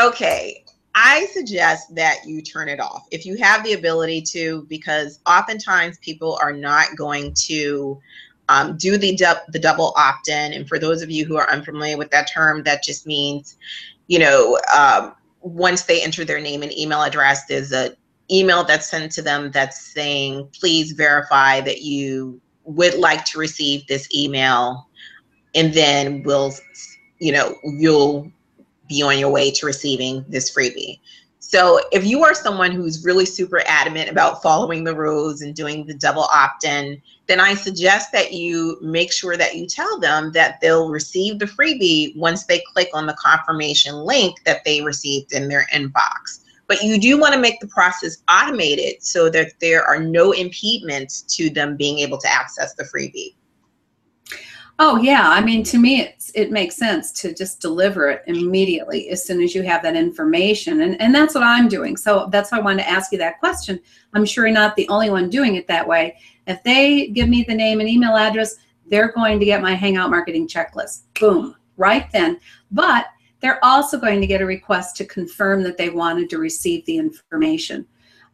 okay 0.00 0.64
I 0.98 1.26
suggest 1.26 1.94
that 1.94 2.24
you 2.24 2.40
turn 2.40 2.70
it 2.70 2.80
off 2.80 3.06
if 3.10 3.26
you 3.26 3.36
have 3.36 3.62
the 3.62 3.74
ability 3.74 4.22
to, 4.22 4.66
because 4.68 5.20
oftentimes 5.26 5.98
people 5.98 6.38
are 6.42 6.54
not 6.54 6.96
going 6.96 7.34
to 7.34 8.00
um, 8.48 8.78
do 8.78 8.96
the, 8.96 9.14
du 9.14 9.34
the 9.48 9.58
double 9.58 9.92
opt-in. 9.96 10.54
And 10.54 10.66
for 10.66 10.78
those 10.78 11.02
of 11.02 11.10
you 11.10 11.26
who 11.26 11.36
are 11.36 11.50
unfamiliar 11.50 11.98
with 11.98 12.10
that 12.12 12.30
term, 12.32 12.62
that 12.62 12.82
just 12.82 13.06
means, 13.06 13.58
you 14.06 14.18
know, 14.18 14.58
um, 14.74 15.14
once 15.42 15.82
they 15.82 16.02
enter 16.02 16.24
their 16.24 16.40
name 16.40 16.62
and 16.62 16.72
email 16.72 17.02
address, 17.02 17.44
there's 17.44 17.72
a 17.72 17.94
email 18.30 18.64
that's 18.64 18.88
sent 18.88 19.12
to 19.12 19.22
them 19.22 19.50
that's 19.50 19.92
saying, 19.92 20.48
please 20.58 20.92
verify 20.92 21.60
that 21.60 21.82
you 21.82 22.40
would 22.64 22.94
like 22.94 23.24
to 23.26 23.38
receive 23.38 23.86
this 23.86 24.08
email. 24.14 24.88
And 25.54 25.74
then 25.74 26.22
we'll, 26.22 26.54
you 27.18 27.32
know, 27.32 27.54
you'll 27.64 28.32
be 28.88 29.02
on 29.02 29.18
your 29.18 29.30
way 29.30 29.50
to 29.50 29.66
receiving 29.66 30.24
this 30.28 30.54
freebie. 30.54 31.00
So 31.38 31.80
if 31.92 32.04
you 32.04 32.24
are 32.24 32.34
someone 32.34 32.72
who's 32.72 33.04
really 33.04 33.24
super 33.24 33.62
adamant 33.66 34.10
about 34.10 34.42
following 34.42 34.82
the 34.82 34.96
rules 34.96 35.42
and 35.42 35.54
doing 35.54 35.86
the 35.86 35.94
double 35.94 36.24
opt-in, 36.24 37.00
then 37.26 37.38
I 37.38 37.54
suggest 37.54 38.10
that 38.12 38.32
you 38.32 38.78
make 38.82 39.12
sure 39.12 39.36
that 39.36 39.54
you 39.54 39.66
tell 39.66 40.00
them 40.00 40.32
that 40.32 40.60
they'll 40.60 40.88
receive 40.88 41.38
the 41.38 41.46
freebie 41.46 42.16
once 42.16 42.46
they 42.46 42.62
click 42.72 42.88
on 42.94 43.06
the 43.06 43.16
confirmation 43.24 43.94
link 43.94 44.42
that 44.44 44.64
they 44.64 44.82
received 44.82 45.32
in 45.32 45.48
their 45.48 45.68
inbox. 45.72 46.40
But 46.66 46.82
you 46.82 46.98
do 46.98 47.16
want 47.16 47.32
to 47.34 47.40
make 47.40 47.60
the 47.60 47.68
process 47.68 48.24
automated 48.28 49.02
so 49.02 49.30
that 49.30 49.52
there 49.60 49.84
are 49.84 50.00
no 50.00 50.32
impediments 50.32 51.22
to 51.36 51.48
them 51.48 51.76
being 51.76 52.00
able 52.00 52.18
to 52.18 52.32
access 52.32 52.74
the 52.74 52.82
freebie. 52.82 53.34
Oh 54.78 54.98
yeah, 54.98 55.30
I 55.30 55.40
mean 55.40 55.62
to 55.64 55.78
me 55.78 56.02
it's 56.02 56.30
it 56.34 56.50
makes 56.50 56.76
sense 56.76 57.10
to 57.20 57.34
just 57.34 57.60
deliver 57.60 58.10
it 58.10 58.22
immediately 58.26 59.08
as 59.08 59.24
soon 59.24 59.40
as 59.40 59.54
you 59.54 59.62
have 59.62 59.82
that 59.82 59.96
information 59.96 60.82
and 60.82 61.00
and 61.00 61.14
that's 61.14 61.34
what 61.34 61.44
I'm 61.44 61.66
doing. 61.66 61.96
So 61.96 62.28
that's 62.30 62.52
why 62.52 62.58
I 62.58 62.62
wanted 62.62 62.82
to 62.82 62.90
ask 62.90 63.10
you 63.10 63.18
that 63.18 63.40
question. 63.40 63.80
I'm 64.12 64.26
sure 64.26 64.46
you're 64.46 64.54
not 64.54 64.76
the 64.76 64.88
only 64.88 65.08
one 65.08 65.30
doing 65.30 65.54
it 65.54 65.66
that 65.68 65.88
way. 65.88 66.18
If 66.46 66.62
they 66.62 67.08
give 67.08 67.28
me 67.28 67.42
the 67.42 67.54
name 67.54 67.80
and 67.80 67.88
email 67.88 68.16
address, 68.16 68.56
they're 68.88 69.12
going 69.12 69.38
to 69.40 69.46
get 69.46 69.62
my 69.62 69.74
Hangout 69.74 70.10
marketing 70.10 70.46
checklist. 70.46 71.02
Boom, 71.18 71.56
right 71.76 72.10
then. 72.12 72.38
But 72.70 73.06
they're 73.40 73.64
also 73.64 73.98
going 73.98 74.20
to 74.20 74.26
get 74.26 74.40
a 74.40 74.46
request 74.46 74.96
to 74.96 75.04
confirm 75.04 75.62
that 75.62 75.76
they 75.76 75.90
wanted 75.90 76.30
to 76.30 76.38
receive 76.38 76.84
the 76.84 76.98
information. 76.98 77.86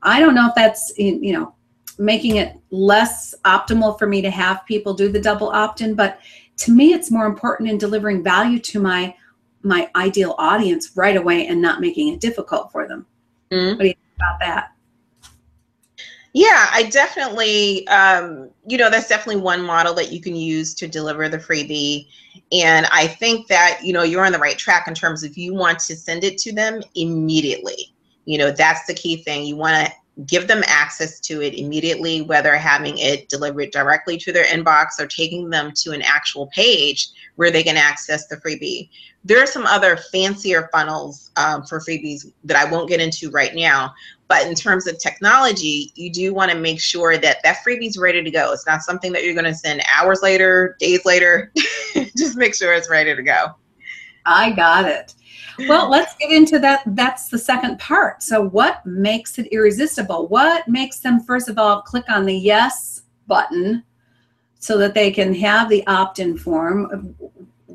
I 0.02 0.20
don't 0.20 0.34
know 0.34 0.48
if 0.48 0.54
that's, 0.54 0.92
you 0.96 1.32
know, 1.32 1.54
making 1.98 2.36
it 2.36 2.56
less 2.70 3.34
optimal 3.44 3.98
for 3.98 4.06
me 4.06 4.22
to 4.22 4.30
have 4.30 4.64
people 4.66 4.94
do 4.94 5.10
the 5.10 5.20
double 5.20 5.48
opt-in, 5.48 5.94
but 5.94 6.20
to 6.58 6.72
me 6.72 6.92
it's 6.92 7.10
more 7.10 7.26
important 7.26 7.68
in 7.68 7.78
delivering 7.78 8.22
value 8.22 8.58
to 8.58 8.80
my 8.80 9.14
my 9.62 9.88
ideal 9.94 10.34
audience 10.38 10.96
right 10.96 11.16
away 11.16 11.46
and 11.46 11.62
not 11.62 11.80
making 11.80 12.08
it 12.08 12.20
difficult 12.20 12.72
for 12.72 12.88
them. 12.88 13.06
Mm-hmm. 13.50 13.76
What 13.76 13.78
do 13.78 13.86
you 13.86 13.94
think 13.94 14.16
about 14.16 14.40
that? 14.40 14.72
Yeah, 16.34 16.66
I 16.72 16.84
definitely, 16.84 17.86
um, 17.88 18.48
you 18.66 18.78
know, 18.78 18.88
that's 18.90 19.06
definitely 19.06 19.42
one 19.42 19.62
model 19.62 19.92
that 19.94 20.10
you 20.10 20.20
can 20.20 20.34
use 20.34 20.74
to 20.74 20.88
deliver 20.88 21.28
the 21.28 21.38
freebie. 21.38 22.08
And 22.50 22.86
I 22.90 23.06
think 23.06 23.48
that, 23.48 23.80
you 23.82 23.92
know, 23.92 24.02
you're 24.02 24.24
on 24.24 24.32
the 24.32 24.38
right 24.38 24.56
track 24.56 24.88
in 24.88 24.94
terms 24.94 25.22
of 25.22 25.36
you 25.36 25.54
want 25.54 25.78
to 25.80 25.94
send 25.94 26.24
it 26.24 26.38
to 26.38 26.52
them 26.52 26.82
immediately. 26.94 27.94
You 28.24 28.38
know, 28.38 28.50
that's 28.50 28.86
the 28.86 28.94
key 28.94 29.22
thing. 29.22 29.44
You 29.44 29.56
want 29.56 29.86
to 29.86 29.92
give 30.26 30.46
them 30.46 30.62
access 30.66 31.18
to 31.20 31.40
it 31.40 31.54
immediately, 31.54 32.20
whether 32.22 32.54
having 32.54 32.98
it 32.98 33.28
delivered 33.28 33.70
directly 33.70 34.18
to 34.18 34.32
their 34.32 34.44
inbox 34.44 35.00
or 35.00 35.06
taking 35.06 35.48
them 35.48 35.72
to 35.74 35.92
an 35.92 36.02
actual 36.02 36.48
page 36.48 37.08
where 37.36 37.50
they 37.50 37.62
can 37.62 37.76
access 37.76 38.26
the 38.26 38.36
freebie. 38.36 38.90
There 39.24 39.42
are 39.42 39.46
some 39.46 39.66
other 39.66 39.96
fancier 39.96 40.68
funnels 40.72 41.30
um, 41.36 41.64
for 41.64 41.80
freebies 41.80 42.30
that 42.44 42.56
I 42.56 42.70
won't 42.70 42.88
get 42.88 43.00
into 43.00 43.30
right 43.30 43.54
now, 43.54 43.94
but 44.28 44.46
in 44.46 44.54
terms 44.54 44.86
of 44.86 44.98
technology, 44.98 45.92
you 45.94 46.12
do 46.12 46.34
want 46.34 46.50
to 46.50 46.58
make 46.58 46.80
sure 46.80 47.16
that 47.16 47.38
that 47.42 47.58
freebie 47.66 47.88
is 47.88 47.96
ready 47.96 48.22
to 48.22 48.30
go. 48.30 48.52
It's 48.52 48.66
not 48.66 48.82
something 48.82 49.12
that 49.12 49.24
you're 49.24 49.34
going 49.34 49.44
to 49.44 49.54
send 49.54 49.82
hours 49.94 50.20
later, 50.22 50.76
days 50.78 51.04
later. 51.04 51.52
Just 52.16 52.36
make 52.36 52.54
sure 52.54 52.74
it's 52.74 52.90
ready 52.90 53.14
to 53.14 53.22
go. 53.22 53.54
I 54.26 54.50
got 54.50 54.86
it. 54.86 55.14
Well, 55.60 55.90
let's 55.90 56.14
get 56.16 56.30
into 56.30 56.58
that. 56.60 56.82
That's 56.86 57.28
the 57.28 57.38
second 57.38 57.78
part. 57.78 58.22
So, 58.22 58.48
what 58.48 58.84
makes 58.86 59.38
it 59.38 59.46
irresistible? 59.52 60.28
What 60.28 60.66
makes 60.68 61.00
them, 61.00 61.20
first 61.20 61.48
of 61.48 61.58
all, 61.58 61.82
click 61.82 62.08
on 62.08 62.24
the 62.24 62.36
yes 62.36 63.02
button 63.26 63.84
so 64.58 64.78
that 64.78 64.94
they 64.94 65.10
can 65.10 65.34
have 65.34 65.68
the 65.68 65.86
opt 65.86 66.18
in 66.18 66.36
form? 66.36 67.16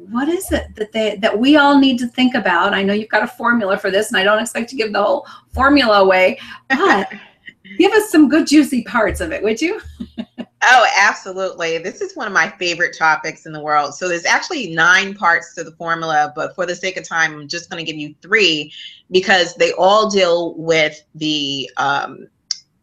what 0.09 0.29
is 0.29 0.51
it 0.51 0.73
that 0.75 0.91
they 0.91 1.17
that 1.17 1.37
we 1.37 1.57
all 1.57 1.77
need 1.77 1.97
to 1.99 2.07
think 2.07 2.35
about? 2.35 2.73
I 2.73 2.83
know 2.83 2.93
you've 2.93 3.09
got 3.09 3.23
a 3.23 3.27
formula 3.27 3.77
for 3.77 3.91
this, 3.91 4.09
and 4.09 4.17
I 4.17 4.23
don't 4.23 4.39
expect 4.39 4.69
to 4.69 4.75
give 4.75 4.93
the 4.93 5.03
whole 5.03 5.27
formula 5.53 6.01
away, 6.01 6.39
but 6.69 7.11
give 7.77 7.91
us 7.91 8.09
some 8.09 8.29
good 8.29 8.47
juicy 8.47 8.83
parts 8.83 9.19
of 9.19 9.31
it, 9.31 9.43
would 9.43 9.61
you? 9.61 9.81
Oh, 10.63 10.85
absolutely. 10.97 11.77
This 11.77 12.01
is 12.01 12.15
one 12.15 12.27
of 12.27 12.33
my 12.33 12.49
favorite 12.49 12.95
topics 12.97 13.45
in 13.45 13.53
the 13.53 13.61
world. 13.61 13.93
So 13.93 14.07
there's 14.07 14.25
actually 14.25 14.73
nine 14.73 15.13
parts 15.13 15.53
to 15.55 15.63
the 15.63 15.71
formula, 15.71 16.33
but 16.35 16.55
for 16.55 16.65
the 16.65 16.75
sake 16.75 16.97
of 16.97 17.07
time, 17.07 17.33
I'm 17.33 17.47
just 17.47 17.69
going 17.69 17.83
to 17.83 17.89
give 17.89 17.99
you 17.99 18.15
three 18.21 18.73
because 19.11 19.55
they 19.55 19.71
all 19.73 20.09
deal 20.09 20.55
with 20.55 21.01
the 21.15 21.69
um, 21.77 22.27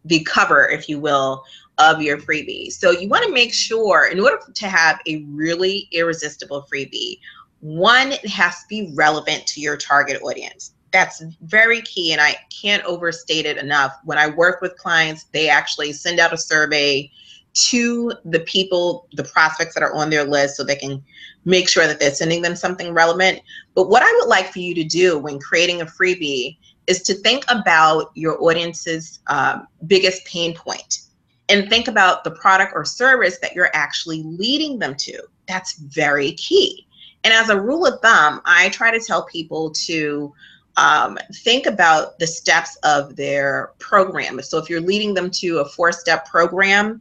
the 0.04 0.22
cover, 0.24 0.68
if 0.68 0.88
you 0.88 1.00
will, 1.00 1.44
of 1.78 2.02
your 2.02 2.18
freebie. 2.18 2.70
So 2.70 2.90
you 2.90 3.08
want 3.08 3.24
to 3.24 3.32
make 3.32 3.52
sure, 3.52 4.08
in 4.08 4.20
order 4.20 4.38
to 4.52 4.68
have 4.68 5.00
a 5.06 5.24
really 5.24 5.88
irresistible 5.92 6.66
freebie, 6.72 7.18
one, 7.60 8.12
it 8.12 8.28
has 8.28 8.60
to 8.60 8.66
be 8.68 8.92
relevant 8.94 9.46
to 9.48 9.60
your 9.60 9.76
target 9.76 10.20
audience. 10.22 10.74
That's 10.92 11.22
very 11.40 11.80
key, 11.82 12.12
and 12.12 12.20
I 12.20 12.36
can't 12.50 12.84
overstate 12.84 13.46
it 13.46 13.56
enough. 13.56 13.96
When 14.04 14.18
I 14.18 14.28
work 14.28 14.60
with 14.60 14.76
clients, 14.76 15.24
they 15.32 15.48
actually 15.48 15.92
send 15.92 16.20
out 16.20 16.32
a 16.32 16.38
survey 16.38 17.10
to 17.54 18.12
the 18.24 18.40
people, 18.40 19.08
the 19.12 19.24
prospects 19.24 19.74
that 19.74 19.82
are 19.82 19.94
on 19.94 20.10
their 20.10 20.24
list, 20.24 20.56
so 20.56 20.64
they 20.64 20.76
can 20.76 21.02
make 21.44 21.68
sure 21.68 21.86
that 21.86 22.00
they're 22.00 22.14
sending 22.14 22.42
them 22.42 22.56
something 22.56 22.92
relevant. 22.92 23.40
But 23.74 23.88
what 23.88 24.02
I 24.02 24.12
would 24.12 24.28
like 24.28 24.52
for 24.52 24.58
you 24.58 24.74
to 24.74 24.84
do 24.84 25.18
when 25.18 25.38
creating 25.38 25.80
a 25.80 25.86
freebie 25.86 26.56
is 26.86 27.02
to 27.02 27.14
think 27.14 27.44
about 27.48 28.10
your 28.14 28.42
audience's 28.42 29.20
um, 29.28 29.66
biggest 29.86 30.24
pain 30.26 30.54
point 30.54 31.00
and 31.48 31.68
think 31.68 31.88
about 31.88 32.24
the 32.24 32.30
product 32.30 32.72
or 32.74 32.84
service 32.84 33.38
that 33.38 33.54
you're 33.54 33.70
actually 33.74 34.22
leading 34.22 34.78
them 34.78 34.94
to. 34.96 35.22
That's 35.46 35.76
very 35.78 36.32
key. 36.32 36.86
And 37.22 37.32
as 37.32 37.48
a 37.48 37.60
rule 37.60 37.86
of 37.86 38.00
thumb, 38.00 38.40
I 38.44 38.68
try 38.70 38.90
to 38.90 39.04
tell 39.04 39.24
people 39.26 39.70
to 39.86 40.32
um, 40.76 41.18
think 41.36 41.66
about 41.66 42.18
the 42.18 42.26
steps 42.26 42.76
of 42.82 43.16
their 43.16 43.72
program. 43.78 44.40
So 44.42 44.58
if 44.58 44.68
you're 44.68 44.80
leading 44.80 45.14
them 45.14 45.30
to 45.32 45.58
a 45.58 45.64
four 45.64 45.92
step 45.92 46.26
program, 46.28 47.00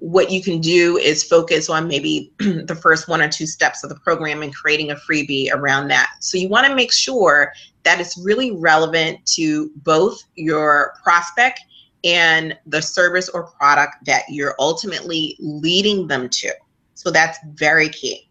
what 0.00 0.30
you 0.30 0.42
can 0.42 0.60
do 0.60 0.96
is 0.96 1.22
focus 1.22 1.68
on 1.68 1.86
maybe 1.86 2.32
the 2.38 2.78
first 2.80 3.06
one 3.06 3.20
or 3.20 3.28
two 3.28 3.46
steps 3.46 3.84
of 3.84 3.90
the 3.90 3.96
program 3.96 4.42
and 4.42 4.54
creating 4.54 4.90
a 4.90 4.96
freebie 4.96 5.52
around 5.52 5.88
that. 5.88 6.10
So 6.20 6.38
you 6.38 6.48
want 6.48 6.66
to 6.66 6.74
make 6.74 6.92
sure 6.92 7.52
that 7.84 8.00
it's 8.00 8.18
really 8.18 8.50
relevant 8.50 9.24
to 9.34 9.70
both 9.76 10.22
your 10.36 10.94
prospect 11.02 11.60
and 12.02 12.56
the 12.66 12.80
service 12.80 13.28
or 13.28 13.44
product 13.44 13.96
that 14.06 14.22
you're 14.28 14.54
ultimately 14.58 15.36
leading 15.38 16.06
them 16.06 16.28
to. 16.30 16.50
So 16.94 17.10
that's 17.10 17.38
very 17.54 17.90
key. 17.90 18.28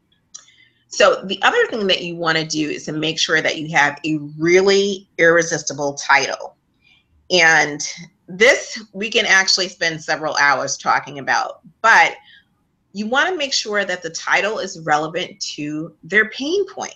So 0.88 1.24
the 1.24 1.42
other 1.44 1.68
thing 1.68 1.86
that 1.86 2.02
you 2.02 2.16
want 2.16 2.40
to 2.40 2.46
do 2.46 2.68
is 2.68 2.86
to 2.86 2.94
make 2.94 3.20
sure 3.20 3.42
that 3.42 3.58
you 3.58 3.70
have 3.70 4.00
a 4.06 4.18
really 4.40 5.08
irresistible 5.20 5.94
title. 5.94 6.56
And 7.30 7.88
this 8.30 8.82
we 8.94 9.10
can 9.10 9.26
actually 9.26 9.68
spend 9.68 10.02
several 10.02 10.36
hours 10.36 10.78
talking 10.78 11.20
about, 11.20 11.62
but 11.82 12.15
you 12.94 13.08
want 13.08 13.28
to 13.30 13.36
make 13.36 13.54
sure 13.54 13.84
that 13.86 14.04
the 14.04 14.10
title 14.12 14.60
is 14.60 14.80
relevant 14.82 15.39
to 15.39 15.96
their 16.04 16.30
pain 16.30 16.65
point. 16.68 16.96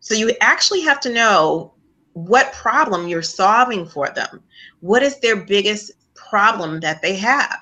So 0.00 0.14
you 0.14 0.32
actually 0.40 0.82
have 0.82 1.00
to 1.00 1.12
know 1.12 1.72
what 2.12 2.52
problem 2.52 3.08
you're 3.08 3.22
solving 3.22 3.86
for 3.86 4.10
them. 4.10 4.42
What 4.80 5.02
is 5.02 5.18
their 5.18 5.36
biggest 5.36 5.92
problem 6.14 6.78
that 6.80 7.00
they 7.00 7.16
have? 7.16 7.58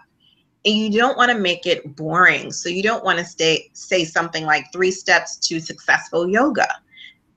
And 0.65 0.77
you 0.77 0.91
don't 0.91 1.17
want 1.17 1.31
to 1.31 1.39
make 1.39 1.67
it 1.67 1.97
boring. 1.97 2.53
So 2.53 2.69
you 2.69 2.83
don't 2.83 3.05
want 3.05 3.19
to 3.19 3.25
stay 3.25 3.71
say 3.73 4.05
something 4.05 4.45
like 4.45 4.73
three 4.73 4.91
steps 4.91 5.37
to 5.49 5.61
successful 5.61 6.29
yoga. 6.29 6.69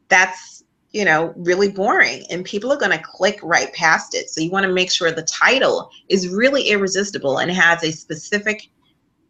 That's 0.08 0.63
you 0.95 1.03
know, 1.03 1.34
really 1.36 1.69
boring 1.69 2.23
and 2.29 2.45
people 2.45 2.71
are 2.71 2.77
going 2.77 2.97
to 2.97 3.03
click 3.03 3.38
right 3.43 3.73
past 3.73 4.15
it. 4.15 4.29
So 4.29 4.39
you 4.39 4.49
want 4.49 4.65
to 4.65 4.71
make 4.71 4.89
sure 4.89 5.12
the 5.12 5.23
title 5.23 5.91
is 6.08 6.29
really 6.29 6.69
irresistible 6.69 7.39
and 7.39 7.51
has 7.51 7.84
a 7.84 7.91
specific 7.91 8.69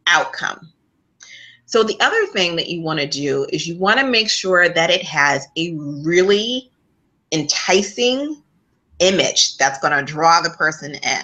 outcome. 0.05 0.71
So 1.65 1.81
the 1.81 1.99
other 2.01 2.27
thing 2.27 2.55
that 2.57 2.69
you 2.69 2.81
want 2.81 2.99
to 2.99 3.07
do 3.07 3.47
is 3.49 3.67
you 3.67 3.79
want 3.79 3.99
to 3.99 4.05
make 4.05 4.29
sure 4.29 4.69
that 4.69 4.91
it 4.91 5.01
has 5.05 5.47
a 5.57 5.73
really 5.75 6.69
enticing 7.31 8.43
image 8.99 9.57
that's 9.57 9.79
going 9.79 9.97
to 9.97 10.03
draw 10.03 10.41
the 10.41 10.51
person 10.51 10.93
in. 10.93 11.23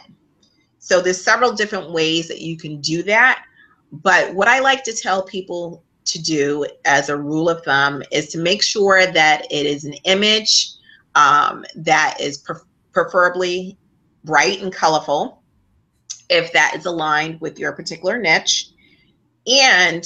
So 0.80 1.02
there's 1.02 1.24
several 1.24 1.52
different 1.52 1.92
ways 1.92 2.28
that 2.30 2.42
you 2.42 2.58
can 2.58 2.82
do 2.82 3.04
that. 3.04 3.44
But 3.92 4.34
what 4.34 4.48
I 4.48 4.58
like 4.58 4.84
to 4.86 4.94
tell 4.94 5.22
people 5.22 5.84
to 6.06 6.22
do 6.22 6.66
as 6.86 7.10
a 7.10 7.18
rule 7.18 7.50
of 7.50 7.64
thumb 7.64 8.04
is 8.12 8.30
to 8.30 8.38
make 8.38 8.64
sure 8.64 9.06
that 9.06 9.46
it 9.52 9.66
is 9.66 9.86
an 9.86 9.94
image 10.06 10.72
um, 11.16 11.66
that 11.76 12.18
is 12.20 12.38
pre- 12.38 12.56
preferably 12.92 13.78
bright 14.24 14.62
and 14.62 14.74
colorful 14.74 15.42
if 16.30 16.52
that 16.54 16.76
is 16.76 16.86
aligned 16.86 17.40
with 17.42 17.60
your 17.60 17.72
particular 17.74 18.18
niche. 18.18 18.70
And 19.48 20.06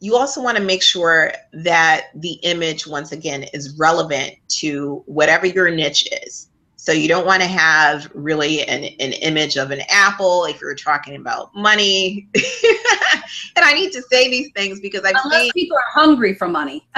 you 0.00 0.16
also 0.16 0.42
want 0.42 0.56
to 0.56 0.62
make 0.62 0.82
sure 0.82 1.32
that 1.52 2.06
the 2.14 2.32
image, 2.42 2.86
once 2.86 3.12
again, 3.12 3.44
is 3.52 3.76
relevant 3.78 4.34
to 4.48 5.02
whatever 5.06 5.46
your 5.46 5.70
niche 5.70 6.08
is. 6.24 6.48
So 6.80 6.92
you 6.92 7.08
don't 7.08 7.26
want 7.26 7.42
to 7.42 7.46
have 7.46 8.10
really 8.14 8.62
an, 8.62 8.84
an 8.84 9.12
image 9.12 9.58
of 9.58 9.70
an 9.70 9.82
apple 9.90 10.46
if 10.46 10.62
you're 10.62 10.74
talking 10.74 11.16
about 11.16 11.54
money. 11.54 12.26
and 12.34 13.62
I 13.62 13.74
need 13.74 13.92
to 13.92 14.00
say 14.00 14.30
these 14.30 14.50
things 14.56 14.80
because 14.80 15.04
I've 15.04 15.14
Unless 15.22 15.42
seen 15.42 15.52
people 15.52 15.76
are 15.76 15.92
hungry 15.92 16.32
for 16.32 16.48
money. 16.48 16.88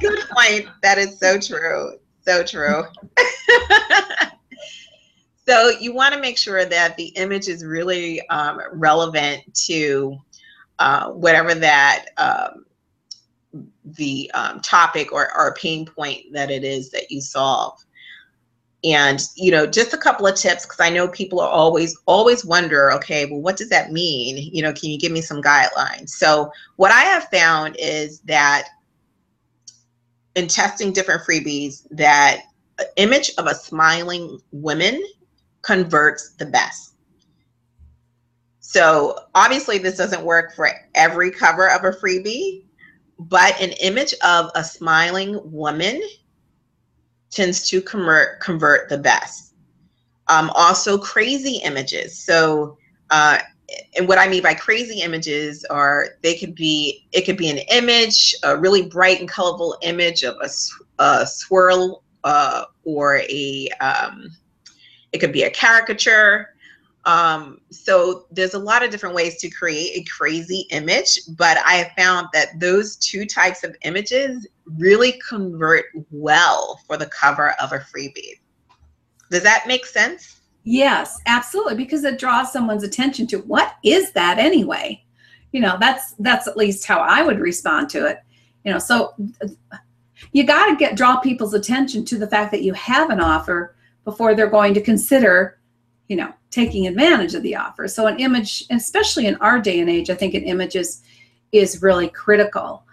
Good 0.00 0.18
point. 0.30 0.68
That 0.82 0.96
is 0.96 1.18
so 1.18 1.38
true. 1.38 1.98
So 2.22 2.42
true. 2.42 2.84
so 5.46 5.68
you 5.78 5.92
want 5.92 6.14
to 6.14 6.20
make 6.22 6.38
sure 6.38 6.64
that 6.64 6.96
the 6.96 7.08
image 7.08 7.48
is 7.48 7.66
really 7.66 8.26
um, 8.28 8.62
relevant 8.72 9.42
to 9.66 10.16
uh, 10.78 11.10
whatever 11.10 11.54
that 11.54 12.06
um, 12.16 12.63
the 13.84 14.30
um, 14.34 14.60
topic 14.60 15.12
or, 15.12 15.36
or 15.36 15.54
pain 15.54 15.86
point 15.86 16.32
that 16.32 16.50
it 16.50 16.64
is 16.64 16.90
that 16.90 17.10
you 17.10 17.20
solve. 17.20 17.78
And 18.82 19.18
you 19.36 19.50
know 19.50 19.66
just 19.66 19.94
a 19.94 19.98
couple 19.98 20.26
of 20.26 20.34
tips 20.34 20.66
because 20.66 20.78
i 20.78 20.90
know 20.90 21.08
people 21.08 21.40
are 21.40 21.48
always 21.48 21.96
always 22.04 22.44
wonder 22.44 22.92
okay 22.92 23.24
well 23.24 23.40
what 23.40 23.56
does 23.56 23.70
that 23.70 23.92
mean? 23.92 24.50
You 24.52 24.62
know 24.62 24.74
can 24.74 24.90
you 24.90 24.98
give 24.98 25.10
me 25.10 25.22
some 25.22 25.40
guidelines? 25.40 26.10
So 26.10 26.52
what 26.76 26.92
i 26.92 27.00
have 27.00 27.24
found 27.32 27.76
is 27.78 28.20
that 28.26 28.68
in 30.34 30.48
testing 30.48 30.92
different 30.92 31.22
freebies 31.22 31.86
that 31.90 32.42
image 32.96 33.30
of 33.38 33.46
a 33.46 33.54
smiling 33.54 34.38
woman 34.52 35.02
converts 35.62 36.34
the 36.34 36.46
best. 36.46 36.94
So 38.60 39.18
obviously 39.34 39.78
this 39.78 39.96
doesn't 39.96 40.24
work 40.24 40.54
for 40.54 40.70
every 40.94 41.30
cover 41.30 41.70
of 41.70 41.84
a 41.84 41.92
freebie, 41.92 42.63
but 43.18 43.60
an 43.60 43.72
image 43.80 44.14
of 44.24 44.50
a 44.54 44.64
smiling 44.64 45.40
woman 45.50 46.00
tends 47.30 47.68
to 47.68 47.80
convert 47.80 48.40
convert 48.40 48.88
the 48.88 48.98
best. 48.98 49.54
Um, 50.28 50.50
also, 50.54 50.96
crazy 50.96 51.56
images. 51.64 52.18
So, 52.18 52.78
uh, 53.10 53.38
and 53.96 54.08
what 54.08 54.18
I 54.18 54.28
mean 54.28 54.42
by 54.42 54.54
crazy 54.54 55.00
images 55.00 55.64
are 55.66 56.08
they 56.22 56.36
could 56.36 56.54
be 56.54 57.06
it 57.12 57.22
could 57.22 57.36
be 57.36 57.50
an 57.50 57.58
image, 57.70 58.34
a 58.42 58.56
really 58.56 58.82
bright 58.82 59.20
and 59.20 59.28
colorful 59.28 59.76
image 59.82 60.22
of 60.22 60.36
a, 60.42 60.48
a 61.02 61.26
swirl 61.26 62.02
uh, 62.24 62.64
or 62.84 63.18
a 63.18 63.68
um, 63.80 64.30
it 65.12 65.18
could 65.18 65.32
be 65.32 65.42
a 65.42 65.50
caricature. 65.50 66.53
Um, 67.06 67.60
so 67.70 68.26
there's 68.30 68.54
a 68.54 68.58
lot 68.58 68.82
of 68.82 68.90
different 68.90 69.14
ways 69.14 69.36
to 69.38 69.50
create 69.50 70.00
a 70.00 70.04
crazy 70.10 70.66
image, 70.70 71.20
but 71.36 71.58
I 71.58 71.74
have 71.74 71.92
found 71.96 72.28
that 72.32 72.58
those 72.58 72.96
two 72.96 73.26
types 73.26 73.62
of 73.62 73.76
images 73.82 74.46
really 74.64 75.20
convert 75.28 75.86
well 76.10 76.80
for 76.86 76.96
the 76.96 77.06
cover 77.06 77.54
of 77.62 77.72
a 77.72 77.78
freebie. 77.80 78.40
Does 79.30 79.42
that 79.42 79.64
make 79.66 79.84
sense? 79.84 80.40
Yes, 80.64 81.20
absolutely, 81.26 81.74
because 81.74 82.04
it 82.04 82.18
draws 82.18 82.52
someone's 82.52 82.84
attention 82.84 83.26
to 83.28 83.38
what 83.40 83.74
is 83.84 84.12
that 84.12 84.38
anyway? 84.38 85.04
You 85.52 85.60
know, 85.60 85.76
that's 85.78 86.14
that's 86.18 86.48
at 86.48 86.56
least 86.56 86.86
how 86.86 87.00
I 87.00 87.22
would 87.22 87.38
respond 87.38 87.90
to 87.90 88.06
it. 88.06 88.18
You 88.64 88.72
know, 88.72 88.78
so 88.78 89.14
you 90.32 90.44
got 90.44 90.70
to 90.70 90.76
get 90.76 90.96
draw 90.96 91.18
people's 91.18 91.52
attention 91.52 92.04
to 92.06 92.18
the 92.18 92.26
fact 92.26 92.50
that 92.52 92.62
you 92.62 92.72
have 92.72 93.10
an 93.10 93.20
offer 93.20 93.76
before 94.04 94.34
they're 94.34 94.48
going 94.48 94.72
to 94.74 94.80
consider, 94.80 95.58
you 96.08 96.16
know, 96.16 96.32
taking 96.54 96.86
advantage 96.86 97.34
of 97.34 97.42
the 97.42 97.56
offer. 97.56 97.88
So 97.88 98.06
an 98.06 98.18
image, 98.20 98.64
especially 98.70 99.26
in 99.26 99.34
our 99.36 99.60
day 99.60 99.80
and 99.80 99.90
age, 99.90 100.08
I 100.08 100.14
think 100.14 100.34
an 100.34 100.44
image 100.44 100.76
is 100.76 101.02
is 101.52 101.82
really 101.82 102.08
critical. 102.08 102.84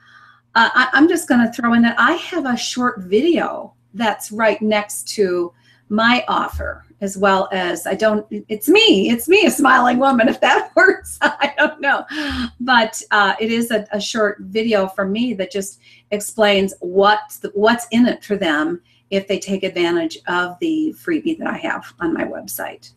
Uh, 0.54 0.70
I, 0.74 0.90
I'm 0.94 1.08
just 1.08 1.28
going 1.28 1.46
to 1.46 1.52
throw 1.52 1.74
in 1.74 1.82
that 1.82 2.00
I 2.00 2.14
have 2.14 2.46
a 2.46 2.56
short 2.58 3.00
video 3.00 3.74
that's 3.94 4.32
right 4.32 4.62
next 4.62 5.08
to 5.16 5.52
my 5.90 6.24
offer 6.28 6.86
as 7.02 7.18
well 7.18 7.50
as 7.52 7.88
I 7.88 7.96
don't, 7.96 8.26
it's 8.30 8.70
me, 8.70 9.10
it's 9.10 9.28
me, 9.28 9.46
a 9.46 9.52
smiling 9.52 9.98
woman, 9.98 10.30
if 10.34 10.40
that 10.42 10.72
works, 10.76 11.18
I 11.22 11.54
don't 11.58 11.82
know. 11.82 12.06
But 12.60 13.02
uh, 13.10 13.34
it 13.40 13.52
is 13.52 13.72
a, 13.72 13.88
a, 13.92 14.00
short 14.00 14.38
video 14.42 14.88
from 14.88 15.12
me 15.12 15.34
that 15.34 15.52
just 15.52 15.80
explains 16.12 16.76
what's, 16.80 17.38
the, 17.38 17.50
what's 17.56 17.88
in 17.90 18.08
it 18.08 18.24
for 18.24 18.38
them 18.38 18.82
if 19.10 19.28
they 19.28 19.40
take 19.40 19.64
advantage 19.64 20.20
of 20.28 20.58
the 20.60 20.94
freebie 20.98 21.38
that 21.40 21.48
I 21.48 21.58
have 21.58 21.92
on 22.00 22.14
my 22.14 22.24
website. 22.24 22.94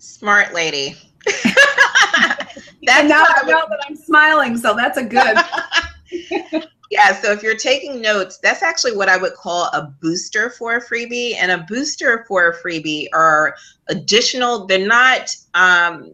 Smart 0.00 0.52
lady. 0.52 0.96
that's 1.24 2.58
and 2.88 3.08
now 3.08 3.24
I 3.28 3.46
know 3.46 3.64
that 3.68 3.80
I'm 3.88 3.94
smiling, 3.94 4.56
so 4.56 4.74
that's 4.74 4.98
a 4.98 5.04
good. 5.04 5.36
Yeah, 6.90 7.14
so 7.20 7.30
if 7.30 7.40
you're 7.40 7.56
taking 7.56 8.00
notes, 8.00 8.38
that's 8.38 8.64
actually 8.64 8.96
what 8.96 9.08
I 9.08 9.16
would 9.16 9.34
call 9.34 9.66
a 9.66 9.94
booster 10.00 10.50
for 10.50 10.74
a 10.74 10.84
freebie. 10.84 11.36
And 11.36 11.52
a 11.52 11.64
booster 11.68 12.24
for 12.26 12.48
a 12.48 12.56
freebie 12.56 13.06
are 13.12 13.54
additional, 13.88 14.66
they're 14.66 14.84
not 14.84 15.32
um, 15.54 16.10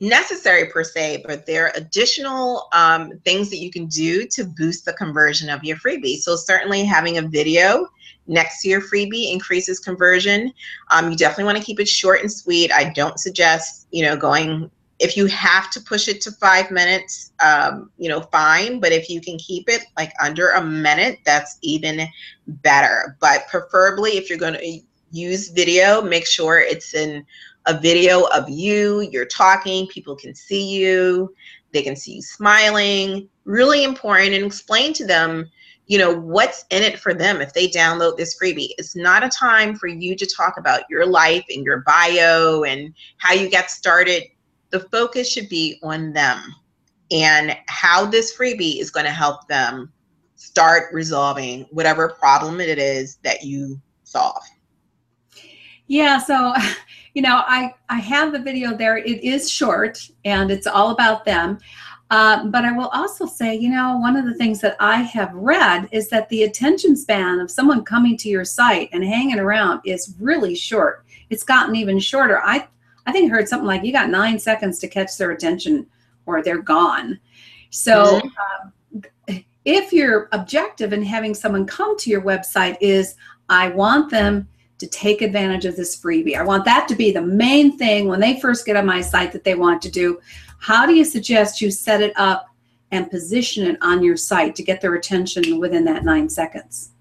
necessary 0.00 0.66
per 0.70 0.82
se, 0.82 1.22
but 1.24 1.46
they're 1.46 1.70
additional 1.76 2.66
um, 2.72 3.12
things 3.24 3.48
that 3.50 3.58
you 3.58 3.70
can 3.70 3.86
do 3.86 4.26
to 4.26 4.44
boost 4.44 4.84
the 4.84 4.92
conversion 4.94 5.48
of 5.48 5.62
your 5.62 5.76
freebie. 5.76 6.16
So 6.16 6.34
certainly 6.34 6.84
having 6.84 7.18
a 7.18 7.22
video 7.22 7.86
next 8.32 8.62
to 8.62 8.68
your 8.68 8.80
freebie 8.80 9.32
increases 9.32 9.78
conversion. 9.78 10.52
Um, 10.90 11.10
you 11.10 11.16
definitely 11.16 11.44
want 11.44 11.58
to 11.58 11.64
keep 11.64 11.78
it 11.78 11.88
short 11.88 12.20
and 12.20 12.32
sweet. 12.32 12.72
I 12.72 12.92
don't 12.92 13.20
suggest, 13.20 13.86
you 13.90 14.02
know, 14.04 14.16
going 14.16 14.70
if 14.98 15.16
you 15.16 15.26
have 15.26 15.68
to 15.72 15.80
push 15.80 16.06
it 16.06 16.20
to 16.20 16.30
five 16.30 16.70
minutes, 16.70 17.32
um, 17.44 17.90
you 17.98 18.08
know, 18.08 18.20
fine. 18.20 18.78
But 18.78 18.92
if 18.92 19.10
you 19.10 19.20
can 19.20 19.36
keep 19.36 19.68
it 19.68 19.82
like 19.96 20.12
under 20.22 20.50
a 20.50 20.64
minute, 20.64 21.18
that's 21.24 21.58
even 21.62 22.06
better. 22.46 23.16
But 23.20 23.48
preferably, 23.48 24.12
if 24.12 24.28
you're 24.28 24.38
going 24.38 24.54
to 24.54 24.78
use 25.10 25.48
video, 25.48 26.02
make 26.02 26.24
sure 26.26 26.60
it's 26.60 26.94
in 26.94 27.26
a 27.66 27.78
video 27.78 28.26
of 28.28 28.48
you, 28.48 29.00
you're 29.00 29.26
talking, 29.26 29.88
people 29.88 30.14
can 30.14 30.36
see 30.36 30.68
you, 30.68 31.34
they 31.72 31.82
can 31.82 31.96
see 31.96 32.14
you 32.14 32.22
smiling. 32.22 33.28
Really 33.44 33.82
important 33.82 34.34
and 34.34 34.44
explain 34.44 34.92
to 34.94 35.04
them, 35.04 35.50
you 35.86 35.98
know, 35.98 36.14
what's 36.14 36.64
in 36.70 36.82
it 36.82 36.98
for 36.98 37.12
them 37.12 37.40
if 37.40 37.52
they 37.52 37.68
download 37.68 38.16
this 38.16 38.38
freebie. 38.38 38.70
It's 38.78 38.96
not 38.96 39.24
a 39.24 39.28
time 39.28 39.74
for 39.74 39.88
you 39.88 40.14
to 40.16 40.26
talk 40.26 40.54
about 40.56 40.82
your 40.88 41.04
life 41.04 41.44
and 41.50 41.64
your 41.64 41.80
bio 41.80 42.62
and 42.62 42.94
how 43.18 43.32
you 43.34 43.50
got 43.50 43.70
started 43.70 44.24
the 44.72 44.80
focus 44.80 45.30
should 45.30 45.48
be 45.48 45.78
on 45.82 46.12
them 46.12 46.54
and 47.12 47.56
how 47.68 48.06
this 48.06 48.36
freebie 48.36 48.80
is 48.80 48.90
going 48.90 49.06
to 49.06 49.12
help 49.12 49.46
them 49.46 49.92
start 50.34 50.92
resolving 50.92 51.66
whatever 51.70 52.08
problem 52.08 52.60
it 52.60 52.78
is 52.78 53.18
that 53.22 53.44
you 53.44 53.80
solve. 54.02 54.42
Yeah, 55.86 56.18
so 56.18 56.54
you 57.14 57.22
know, 57.22 57.42
I 57.46 57.74
I 57.90 57.98
have 57.98 58.32
the 58.32 58.40
video 58.40 58.74
there. 58.74 58.96
It 58.96 59.22
is 59.22 59.50
short 59.50 59.98
and 60.24 60.50
it's 60.50 60.66
all 60.66 60.90
about 60.90 61.24
them. 61.24 61.58
Uh, 62.12 62.44
but 62.44 62.62
I 62.62 62.72
will 62.72 62.88
also 62.88 63.24
say, 63.24 63.56
you 63.56 63.70
know, 63.70 63.96
one 63.96 64.16
of 64.16 64.26
the 64.26 64.34
things 64.34 64.60
that 64.60 64.76
I 64.78 64.96
have 64.96 65.32
read 65.32 65.88
is 65.92 66.10
that 66.10 66.28
the 66.28 66.42
attention 66.42 66.94
span 66.94 67.40
of 67.40 67.50
someone 67.50 67.84
coming 67.84 68.18
to 68.18 68.28
your 68.28 68.44
site 68.44 68.90
and 68.92 69.02
hanging 69.02 69.38
around 69.38 69.80
is 69.86 70.14
really 70.20 70.54
short. 70.54 71.06
It's 71.30 71.42
gotten 71.42 71.74
even 71.74 71.98
shorter. 71.98 72.42
I 72.44 72.68
I 73.06 73.12
think 73.12 73.32
I 73.32 73.34
heard 73.34 73.48
something 73.48 73.66
like 73.66 73.82
you 73.82 73.92
got 73.94 74.10
nine 74.10 74.38
seconds 74.38 74.78
to 74.80 74.88
catch 74.88 75.16
their 75.16 75.30
attention 75.30 75.86
or 76.26 76.42
they're 76.42 76.60
gone. 76.60 77.18
So 77.70 78.20
mm-hmm. 78.20 78.98
um, 79.30 79.44
if 79.64 79.90
your 79.90 80.28
objective 80.32 80.92
in 80.92 81.02
having 81.02 81.32
someone 81.32 81.64
come 81.64 81.96
to 81.96 82.10
your 82.10 82.20
website 82.20 82.76
is, 82.82 83.16
I 83.48 83.70
want 83.70 84.10
them 84.10 84.46
to 84.76 84.86
take 84.88 85.22
advantage 85.22 85.64
of 85.64 85.76
this 85.76 85.96
freebie. 85.98 86.36
I 86.36 86.42
want 86.42 86.66
that 86.66 86.88
to 86.88 86.94
be 86.94 87.10
the 87.10 87.22
main 87.22 87.78
thing 87.78 88.06
when 88.06 88.20
they 88.20 88.38
first 88.38 88.66
get 88.66 88.76
on 88.76 88.84
my 88.84 89.00
site 89.00 89.32
that 89.32 89.44
they 89.44 89.54
want 89.54 89.80
to 89.82 89.90
do. 89.90 90.20
How 90.62 90.86
do 90.86 90.94
you 90.94 91.04
suggest 91.04 91.60
you 91.60 91.72
set 91.72 92.00
it 92.00 92.12
up 92.14 92.46
and 92.92 93.10
position 93.10 93.66
it 93.66 93.78
on 93.82 94.00
your 94.00 94.16
site 94.16 94.54
to 94.54 94.62
get 94.62 94.80
their 94.80 94.94
attention 94.94 95.58
within 95.58 95.84
that 95.86 96.04
nine 96.04 96.28
seconds? 96.28 96.92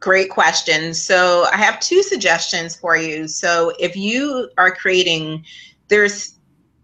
Great 0.00 0.30
question. 0.30 0.92
So 0.92 1.46
I 1.52 1.58
have 1.58 1.78
two 1.78 2.02
suggestions 2.02 2.74
for 2.74 2.96
you. 2.96 3.28
So 3.28 3.72
if 3.78 3.94
you 3.94 4.50
are 4.58 4.74
creating, 4.74 5.44
there's 5.86 6.40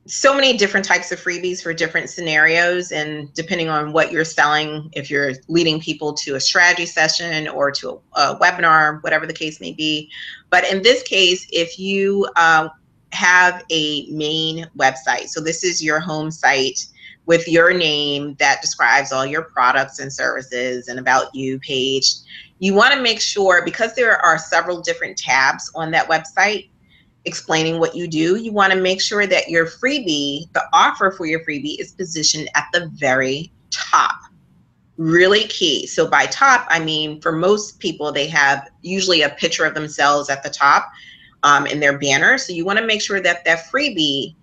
so 0.07 0.33
many 0.33 0.57
different 0.57 0.87
types 0.87 1.11
of 1.11 1.21
freebies 1.21 1.61
for 1.61 1.75
different 1.75 2.11
scenarios 2.11 2.92
and 2.92 3.33
depending 3.35 3.68
on 3.68 3.92
what 3.92 4.12
you're 4.12 4.25
selling 4.25 4.88
if 4.92 5.11
you're 5.11 5.33
leading 5.49 5.81
people 5.81 6.12
to 6.12 6.37
a 6.37 6.40
strategy 6.40 6.87
session 6.87 7.49
or 7.49 7.71
to 7.71 7.90
a, 7.90 8.21
a 8.21 8.38
webinar 8.40 9.01
whatever 9.05 9.27
the 9.27 9.33
case 9.33 9.61
may 9.61 9.73
be 9.73 10.11
but 10.51 10.68
in 10.73 10.83
this 10.83 11.05
case 11.05 11.47
if 11.53 11.79
you 11.79 12.29
uh, 12.35 12.68
have 13.12 13.64
a 13.70 14.07
main 14.11 14.66
website 14.77 15.29
so 15.29 15.40
this 15.40 15.62
is 15.62 15.83
your 15.83 16.01
home 16.01 16.31
site 16.31 16.87
with 17.27 17.46
your 17.46 17.72
name 17.72 18.35
that 18.38 18.61
describes 18.61 19.12
all 19.12 19.25
your 19.25 19.42
products 19.42 19.98
and 19.98 20.12
services 20.12 20.88
and 20.88 20.98
about 20.98 21.35
you 21.35 21.59
page 21.61 22.14
you 22.59 22.75
want 22.75 22.94
to 22.94 23.01
make 23.01 23.20
sure 23.20 23.64
because 23.64 23.94
there 23.94 24.16
are 24.25 24.38
several 24.38 24.81
different 24.81 25.16
tabs 25.16 25.70
on 25.75 25.90
that 25.90 26.09
website 26.09 26.68
explaining 27.25 27.79
what 27.79 27.94
you 27.94 28.09
do, 28.09 28.37
you 28.37 28.53
want 28.53 28.72
to 28.72 28.81
make 28.81 29.01
sure 29.01 29.27
that 29.27 29.48
your 29.48 29.66
freebie, 29.66 30.53
the 30.53 30.64
offer 30.72 31.11
for 31.11 31.27
your 31.27 31.44
freebie, 31.44 31.79
is 31.79 31.92
positioned 31.92 32.48
at 32.55 32.66
the 32.72 32.90
very 32.94 33.53
top. 33.70 34.16
Really 34.96 35.44
key. 35.44 35.87
So, 35.87 36.07
by 36.07 36.27
top, 36.27 36.66
I 36.68 36.79
mean 36.79 37.20
for 37.20 37.33
most 37.33 37.79
people, 37.79 38.12
they 38.12 38.27
have 38.29 38.68
usually 38.83 39.22
a 39.22 39.31
picture 39.31 39.64
of 39.64 39.75
themselves 39.75 40.29
at 40.29 40.42
the 40.42 40.51
top 40.51 40.90
um, 41.43 41.67
in 41.67 41.81
their 41.81 41.99
banner. 41.99 42.39
So, 42.39 42.53
you 42.53 42.65
want 42.65 42.79
to 42.79 42.87
make 42.87 43.03
sure 43.03 43.21
that 43.21 43.45
that 43.45 43.71
freebie 43.71 44.35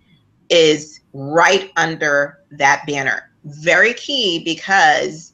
is 0.50 1.02
right 1.14 1.72
under 1.78 2.40
that 2.52 2.84
banner. 2.88 3.32
Very 3.44 3.94
key 3.94 4.44
because 4.44 5.34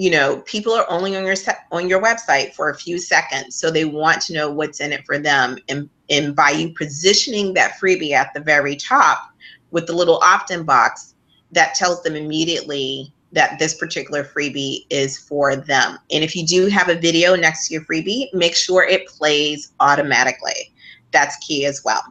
you 0.00 0.10
know 0.10 0.38
people 0.46 0.72
are 0.72 0.90
only 0.90 1.14
on 1.14 1.26
your 1.26 1.36
on 1.72 1.86
your 1.86 2.02
website 2.02 2.54
for 2.54 2.70
a 2.70 2.74
few 2.74 2.98
seconds 2.98 3.54
so 3.54 3.70
they 3.70 3.84
want 3.84 4.22
to 4.22 4.32
know 4.32 4.50
what's 4.50 4.80
in 4.80 4.94
it 4.94 5.04
for 5.04 5.18
them 5.18 5.58
and 5.68 5.90
and 6.08 6.34
by 6.34 6.48
you 6.48 6.72
positioning 6.72 7.52
that 7.52 7.78
freebie 7.78 8.12
at 8.12 8.32
the 8.32 8.40
very 8.40 8.74
top 8.74 9.30
with 9.72 9.86
the 9.86 9.92
little 9.92 10.18
opt-in 10.22 10.64
box 10.64 11.16
that 11.52 11.74
tells 11.74 12.02
them 12.02 12.16
immediately 12.16 13.12
that 13.32 13.58
this 13.58 13.74
particular 13.74 14.24
freebie 14.24 14.86
is 14.88 15.18
for 15.18 15.54
them 15.54 15.98
and 16.10 16.24
if 16.24 16.34
you 16.34 16.46
do 16.46 16.64
have 16.68 16.88
a 16.88 16.98
video 16.98 17.36
next 17.36 17.68
to 17.68 17.74
your 17.74 17.84
freebie 17.84 18.32
make 18.32 18.56
sure 18.56 18.84
it 18.84 19.06
plays 19.06 19.72
automatically 19.80 20.72
that's 21.12 21.36
key 21.46 21.64
as 21.64 21.82
well 21.84 22.02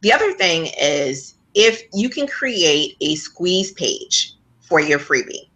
the 0.00 0.12
other 0.12 0.32
thing 0.32 0.68
is 0.80 1.34
if 1.54 1.82
you 1.92 2.08
can 2.08 2.26
create 2.26 2.96
a 3.00 3.14
squeeze 3.16 3.72
page 3.72 4.34
for 4.60 4.80
your 4.80 4.98
freebie 4.98 5.48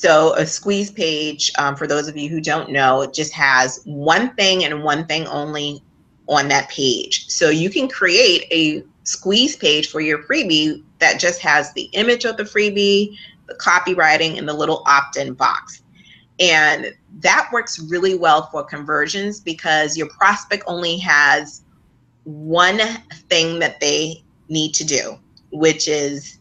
so 0.00 0.32
a 0.34 0.46
squeeze 0.46 0.92
page, 0.92 1.50
um, 1.58 1.74
for 1.74 1.88
those 1.88 2.06
of 2.06 2.16
you 2.16 2.28
who 2.28 2.40
don't 2.40 2.70
know, 2.70 3.02
it 3.02 3.12
just 3.12 3.32
has 3.32 3.80
one 3.84 4.32
thing 4.36 4.62
and 4.62 4.84
one 4.84 5.06
thing 5.06 5.26
only 5.26 5.82
on 6.28 6.46
that 6.48 6.68
page. 6.68 7.28
So 7.28 7.50
you 7.50 7.68
can 7.68 7.88
create 7.88 8.46
a 8.52 8.84
squeeze 9.02 9.56
page 9.56 9.90
for 9.90 10.00
your 10.00 10.22
freebie 10.22 10.84
that 11.00 11.18
just 11.18 11.40
has 11.40 11.72
the 11.72 11.90
image 11.94 12.24
of 12.24 12.36
the 12.36 12.44
freebie, 12.44 13.16
the 13.46 13.54
copywriting, 13.54 14.38
and 14.38 14.48
the 14.48 14.52
little 14.52 14.84
opt 14.86 15.16
in 15.16 15.32
box. 15.32 15.82
And 16.38 16.94
that 17.20 17.48
works 17.52 17.80
really 17.80 18.14
well 18.14 18.48
for 18.52 18.62
conversions 18.62 19.40
because 19.40 19.96
your 19.96 20.08
prospect 20.10 20.62
only 20.68 20.98
has 20.98 21.62
one 22.28 22.78
thing 23.30 23.58
that 23.58 23.80
they 23.80 24.22
need 24.50 24.74
to 24.74 24.84
do, 24.84 25.18
which 25.50 25.88
is 25.88 26.38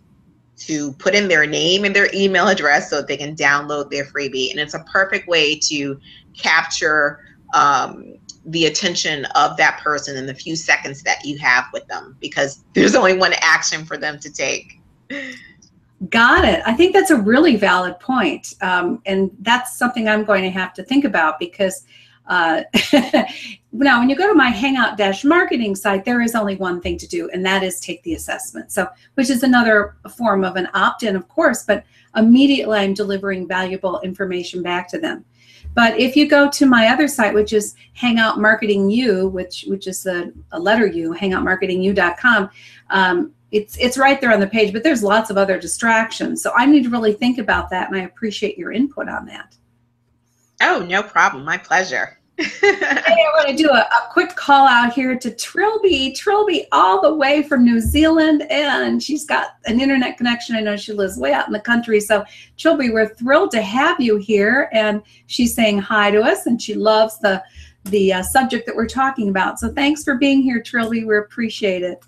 to 0.58 0.92
put 0.94 1.16
in 1.16 1.30
their 1.30 1.46
name 1.46 1.86
and 1.86 1.96
their 1.96 2.10
email 2.14 2.48
address 2.48 2.90
so 2.90 2.98
that 2.98 3.08
they 3.08 3.16
can 3.16 3.36
download 3.36 3.90
their 3.90 4.04
freebie. 4.06 4.52
And 4.52 4.60
it's 4.60 4.74
a 4.74 4.84
perfect 4.92 5.30
way 5.30 5.58
to 5.60 5.98
capture 6.36 7.24
um, 7.54 8.16
the 8.46 8.66
attention 8.66 9.26
of 9.36 9.56
that 9.56 9.80
person 9.82 10.18
in 10.18 10.26
the 10.26 10.34
few 10.34 10.58
seconds 10.58 11.04
that 11.04 11.24
you 11.24 11.38
have 11.38 11.66
with 11.72 11.88
them 11.88 12.18
because 12.20 12.66
there's 12.74 12.96
only 12.96 13.16
one 13.16 13.34
action 13.40 13.86
for 13.86 13.96
them 13.96 14.20
to 14.20 14.30
take. 14.30 14.82
Got 16.10 16.44
it. 16.44 16.62
I 16.66 16.74
think 16.74 16.94
that's 16.94 17.12
a 17.12 17.18
really 17.18 17.56
valid 17.56 17.98
point. 18.02 18.56
Um, 18.62 19.02
and 19.06 19.32
that's 19.40 19.78
something 19.78 20.10
I'm 20.10 20.26
going 20.26 20.44
to 20.44 20.50
have 20.50 20.74
to 20.74 20.84
think 20.84 21.06
about 21.06 21.40
because 21.40 21.86
uh, 22.28 22.64
now 23.86 24.00
when 24.00 24.10
you 24.10 24.16
go 24.16 24.28
to 24.28 24.34
my 24.34 24.50
Hangout 24.50 24.98
Dash 24.98 25.24
marketing 25.24 25.76
site, 25.76 26.06
there 26.06 26.22
is 26.22 26.36
only 26.36 26.56
one 26.56 26.82
thing 26.82 26.98
to 26.98 27.08
do, 27.08 27.30
and 27.32 27.46
that 27.46 27.64
is 27.64 27.80
take 27.80 28.02
the 28.04 28.14
assessment. 28.14 28.72
So, 28.72 28.88
which 29.16 29.30
is 29.30 29.44
another 29.44 29.98
form 30.16 30.44
of 30.44 30.56
an 30.56 30.68
opt 30.74 31.04
in, 31.04 31.16
of 31.16 31.28
course, 31.28 31.64
but 31.64 31.84
immediately 32.16 32.80
I'm 32.80 32.94
delivering 32.94 33.48
valuable 33.48 34.00
information 34.02 34.64
back 34.64 34.88
to 34.90 35.00
them. 35.00 35.26
But 35.74 36.00
if 36.00 36.16
you 36.16 36.28
go 36.28 36.50
to 36.50 36.66
my 36.66 36.88
other 36.88 37.08
site, 37.08 37.34
which 37.34 37.54
is 37.54 37.76
Hangout 37.94 38.40
Marketing 38.40 38.90
U, 38.90 39.28
which 39.28 39.66
which 39.68 39.86
is 39.86 40.06
a, 40.06 40.32
a 40.52 40.60
letter 40.60 40.88
U, 40.88 41.14
hangoutmarketingu.com, 41.14 42.50
um, 42.90 43.32
it's 43.52 43.78
it's 43.78 43.98
right 43.98 44.20
there 44.20 44.34
on 44.34 44.40
the 44.40 44.48
page. 44.48 44.74
But 44.74 44.84
there's 44.84 45.04
lots 45.04 45.30
of 45.30 45.38
other 45.38 45.60
distractions, 45.60 46.42
so 46.42 46.52
I 46.56 46.66
need 46.66 46.84
to 46.84 46.90
really 46.90 47.14
think 47.14 47.38
about 47.38 47.70
that, 47.70 47.90
and 47.90 47.98
I 47.98 48.06
appreciate 48.06 48.58
your 48.58 48.72
input 48.72 49.08
on 49.08 49.26
that. 49.28 49.56
Oh, 50.62 50.84
no 50.88 51.04
problem. 51.04 51.46
My 51.46 51.58
pleasure 51.58 52.18
hey, 52.38 52.70
I 52.72 53.32
want 53.36 53.50
to 53.50 53.56
do 53.56 53.70
a, 53.70 53.80
a, 53.80 54.10
quick 54.12 54.36
call 54.36 54.68
out 54.68 54.94
here 54.94 55.18
to 55.18 55.32
Trilby. 55.32 56.16
Trilby, 56.16 56.68
all 56.72 57.02
the 57.02 57.14
way 57.14 57.42
from 57.42 57.66
New 57.66 57.80
Zealand, 57.80 58.44
and 58.52 59.02
she's 59.02 59.26
got 59.26 59.56
an 59.66 59.82
internet 59.82 60.18
connection. 60.18 60.56
I 60.56 60.62
know 60.62 60.78
she 60.78 60.94
lives 60.94 61.18
way 61.18 61.34
out 61.34 61.48
in 61.48 61.54
the 61.54 61.60
country. 61.60 62.00
So, 62.00 62.24
Trilby, 62.58 62.92
we're 62.92 63.10
thrilled 63.16 63.52
to 63.52 63.62
have 63.62 64.00
you 64.00 64.18
here, 64.18 64.70
and 64.72 65.02
she's 65.26 65.56
saying 65.56 65.80
hi 65.80 66.12
to 66.12 66.22
us, 66.22 66.46
and 66.46 66.62
she 66.62 66.76
loves 66.76 67.18
the 67.20 67.44
the 67.86 68.14
uh, 68.14 68.22
subject 68.22 68.66
that 68.66 68.76
we're 68.76 68.86
talking 68.86 69.30
about. 69.30 69.60
So, 69.60 69.72
thanks 69.74 70.04
for 70.04 70.16
being 70.16 70.42
here, 70.44 70.62
Trilby. 70.62 71.06
We 71.06 71.18
appreciate 71.18 71.82
it. 71.82 72.04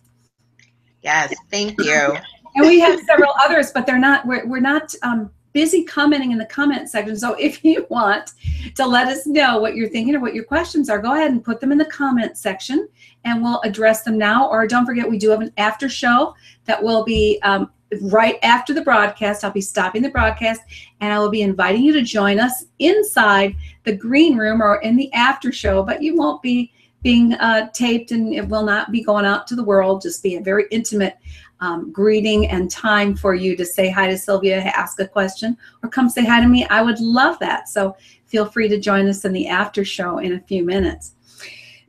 Yes, 1.01 1.33
thank 1.49 1.79
you. 1.81 2.17
and 2.55 2.67
we 2.67 2.79
have 2.79 2.99
several 3.01 3.33
others, 3.43 3.71
but 3.71 3.87
they're 3.87 3.97
not. 3.97 4.27
We're, 4.27 4.45
we're 4.45 4.59
not. 4.59 4.93
Um, 5.01 5.31
busy 5.53 5.83
commenting 5.83 6.31
in 6.31 6.37
the 6.37 6.45
comment 6.45 6.89
section. 6.89 7.17
So 7.17 7.33
if 7.35 7.63
you 7.63 7.85
want 7.89 8.33
to 8.75 8.85
let 8.85 9.07
us 9.07 9.25
know 9.25 9.59
what 9.59 9.75
you're 9.75 9.89
thinking 9.89 10.15
or 10.15 10.19
what 10.19 10.35
your 10.35 10.43
questions 10.43 10.89
are, 10.89 10.99
go 10.99 11.13
ahead 11.13 11.31
and 11.31 11.43
put 11.43 11.59
them 11.59 11.71
in 11.71 11.77
the 11.77 11.85
comment 11.85 12.37
section 12.37 12.87
and 13.23 13.41
we'll 13.41 13.61
address 13.61 14.03
them 14.03 14.17
now. 14.17 14.49
Or 14.49 14.65
don't 14.67 14.85
forget, 14.85 15.09
we 15.09 15.17
do 15.17 15.29
have 15.29 15.41
an 15.41 15.53
after 15.57 15.89
show 15.89 16.35
that 16.65 16.81
will 16.81 17.03
be 17.03 17.39
um, 17.43 17.71
right 18.03 18.37
after 18.43 18.73
the 18.73 18.81
broadcast. 18.81 19.43
I'll 19.43 19.51
be 19.51 19.61
stopping 19.61 20.01
the 20.01 20.09
broadcast 20.09 20.61
and 21.01 21.11
I 21.11 21.19
will 21.19 21.29
be 21.29 21.41
inviting 21.41 21.83
you 21.83 21.93
to 21.93 22.01
join 22.01 22.39
us 22.39 22.65
inside 22.79 23.55
the 23.83 23.95
green 23.95 24.37
room 24.37 24.61
or 24.61 24.77
in 24.81 24.95
the 24.95 25.11
after 25.13 25.51
show, 25.51 25.83
but 25.83 26.01
you 26.01 26.15
won't 26.15 26.41
be 26.41 26.71
being 27.01 27.33
uh, 27.35 27.69
taped 27.73 28.11
and 28.11 28.33
it 28.33 28.47
will 28.47 28.63
not 28.63 28.91
be 28.91 29.01
going 29.01 29.25
out 29.25 29.47
to 29.47 29.55
the 29.55 29.63
world. 29.63 30.01
Just 30.01 30.21
be 30.21 30.35
a 30.35 30.41
very 30.41 30.65
intimate 30.69 31.17
um, 31.61 31.91
greeting 31.91 32.47
and 32.47 32.69
time 32.71 33.15
for 33.15 33.35
you 33.35 33.55
to 33.55 33.65
say 33.65 33.89
hi 33.89 34.07
to 34.07 34.17
Sylvia, 34.17 34.59
ask 34.59 34.99
a 34.99 35.07
question, 35.07 35.57
or 35.83 35.89
come 35.89 36.09
say 36.09 36.25
hi 36.25 36.39
to 36.39 36.47
me. 36.47 36.65
I 36.67 36.81
would 36.81 36.99
love 36.99 37.37
that. 37.39 37.69
So 37.69 37.95
feel 38.25 38.45
free 38.45 38.67
to 38.69 38.79
join 38.79 39.07
us 39.07 39.25
in 39.25 39.33
the 39.33 39.47
after 39.47 39.83
show 39.83 40.19
in 40.19 40.33
a 40.33 40.39
few 40.39 40.63
minutes. 40.63 41.15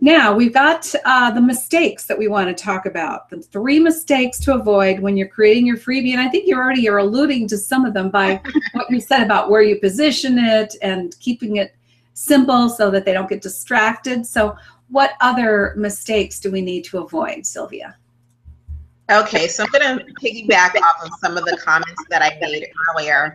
Now, 0.02 0.34
we've 0.34 0.54
got 0.54 0.92
uh, 1.04 1.30
the 1.30 1.42
mistakes 1.42 2.06
that 2.06 2.18
we 2.18 2.26
want 2.26 2.48
to 2.48 2.64
talk 2.64 2.86
about. 2.86 3.28
The 3.28 3.42
three 3.42 3.78
mistakes 3.78 4.38
to 4.40 4.54
avoid 4.54 4.98
when 4.98 5.14
you're 5.14 5.28
creating 5.28 5.66
your 5.66 5.76
freebie. 5.76 6.12
And 6.12 6.20
I 6.20 6.28
think 6.28 6.46
you 6.46 6.56
already 6.56 6.88
are 6.88 6.98
alluding 6.98 7.48
to 7.48 7.58
some 7.58 7.84
of 7.84 7.92
them 7.92 8.08
by 8.08 8.40
what 8.72 8.90
you 8.90 8.98
said 8.98 9.22
about 9.22 9.50
where 9.50 9.60
you 9.60 9.78
position 9.78 10.38
it 10.38 10.74
and 10.80 11.14
keeping 11.20 11.56
it 11.56 11.76
simple 12.14 12.70
so 12.70 12.90
that 12.90 13.04
they 13.04 13.12
don't 13.12 13.28
get 13.28 13.42
distracted. 13.42 14.26
So, 14.26 14.56
what 14.88 15.12
other 15.20 15.74
mistakes 15.76 16.40
do 16.40 16.50
we 16.50 16.62
need 16.62 16.84
to 16.86 16.98
avoid, 16.98 17.46
Sylvia? 17.46 17.96
Okay, 19.10 19.48
so 19.48 19.64
I'm 19.64 19.70
going 19.72 19.98
to 19.98 20.04
piggyback 20.14 20.76
off 20.76 21.04
of 21.04 21.10
some 21.20 21.36
of 21.36 21.44
the 21.44 21.56
comments 21.56 22.04
that 22.10 22.22
I 22.22 22.38
made 22.40 22.66
earlier. 22.88 23.34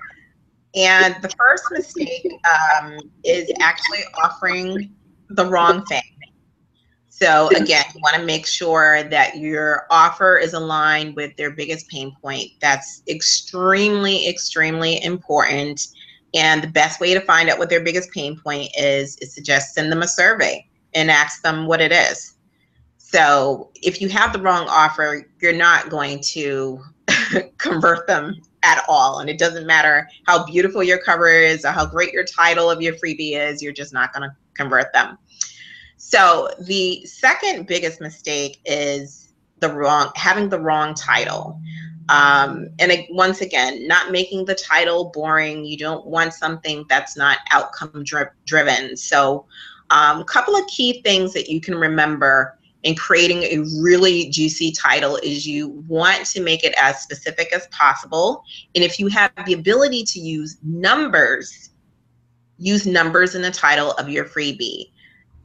And 0.74 1.16
the 1.22 1.30
first 1.30 1.66
mistake 1.72 2.28
um, 2.46 2.98
is 3.24 3.52
actually 3.60 4.00
offering 4.24 4.94
the 5.30 5.46
wrong 5.46 5.86
thing. 5.86 6.02
So 7.10 7.50
again, 7.56 7.86
you 7.94 8.02
want 8.02 8.16
to 8.18 8.26
make 8.26 8.46
sure 8.46 9.04
that 9.04 9.38
your 9.38 9.86
offer 9.90 10.38
is 10.38 10.54
aligned 10.54 11.16
with 11.16 11.36
their 11.38 11.52
biggest 11.52 11.88
pain 11.90 12.14
point. 12.22 12.52
That's 12.60 13.04
extremely, 13.08 14.28
extremely 14.28 15.02
important. 15.04 15.88
And 16.34 16.62
the 16.62 16.68
best 16.68 17.00
way 17.00 17.14
to 17.14 17.22
find 17.22 17.50
out 17.50 17.58
what 17.58 17.70
their 17.70 17.82
biggest 17.82 18.12
pain 18.12 18.38
point 18.38 18.70
is 18.78 19.18
is 19.18 19.34
to 19.36 19.42
just 19.42 19.74
send 19.74 19.92
them 19.92 20.02
a 20.02 20.08
survey 20.08 20.68
and 20.94 21.10
ask 21.10 21.42
them 21.42 21.68
what 21.68 21.80
it 21.80 21.94
is. 21.94 22.35
So 23.16 23.70
if 23.76 24.02
you 24.02 24.10
have 24.10 24.34
the 24.34 24.42
wrong 24.42 24.68
offer, 24.68 25.26
you're 25.42 25.54
not 25.54 25.88
going 25.88 26.20
to 26.34 26.82
convert 27.58 28.08
them 28.08 28.36
at 28.62 28.84
all. 28.90 29.20
And 29.20 29.30
it 29.30 29.40
doesn't 29.40 29.66
matter 29.66 30.10
how 30.26 30.46
beautiful 30.46 30.84
your 30.84 30.98
cover 30.98 31.30
is 31.30 31.64
or 31.64 31.70
how 31.70 31.86
great 31.86 32.12
your 32.12 32.26
title 32.26 32.70
of 32.70 32.82
your 32.82 32.94
freebie 32.96 33.38
is, 33.38 33.64
you're 33.64 33.72
just 33.72 33.94
not 33.94 34.12
going 34.12 34.30
to 34.30 34.36
convert 34.54 34.92
them. 34.92 35.18
So 35.96 36.50
the 36.60 37.06
second 37.06 37.68
biggest 37.68 38.02
mistake 38.02 38.60
is 38.66 39.32
the 39.60 39.72
wrong 39.72 40.12
having 40.18 40.50
the 40.50 40.60
wrong 40.60 40.94
title. 40.94 41.58
Um, 42.10 42.68
and 42.80 42.92
it, 42.92 43.08
once 43.10 43.40
again, 43.40 43.88
not 43.88 44.12
making 44.12 44.44
the 44.44 44.56
title 44.56 45.06
boring. 45.14 45.64
You 45.64 45.78
don't 45.78 46.06
want 46.06 46.34
something 46.34 46.84
that's 46.90 47.16
not 47.16 47.38
outcome 47.52 48.04
dri- 48.04 48.26
driven. 48.46 48.98
So, 48.98 49.46
a 49.90 49.96
um, 49.96 50.24
couple 50.26 50.56
of 50.58 50.68
key 50.68 51.02
things 51.02 51.32
that 51.32 51.48
you 51.48 51.62
can 51.62 51.76
remember 51.76 52.58
and 52.86 52.98
creating 52.98 53.44
a 53.44 53.66
really 53.82 54.30
juicy 54.30 54.72
title 54.72 55.18
is 55.18 55.46
you 55.46 55.70
want 55.88 56.26
to 56.28 56.42
make 56.42 56.64
it 56.64 56.76
as 56.80 57.02
specific 57.02 57.52
as 57.52 57.68
possible. 57.68 58.44
And 58.76 58.84
if 58.84 59.00
you 59.00 59.08
have 59.08 59.32
the 59.48 59.54
ability 59.54 60.04
to 60.04 60.20
use 60.20 60.58
numbers, 60.64 61.72
use 62.60 62.86
numbers 62.86 63.34
in 63.34 63.42
the 63.42 63.52
title 63.52 63.92
of 63.94 64.08
your 64.08 64.26
freebie. 64.26 64.92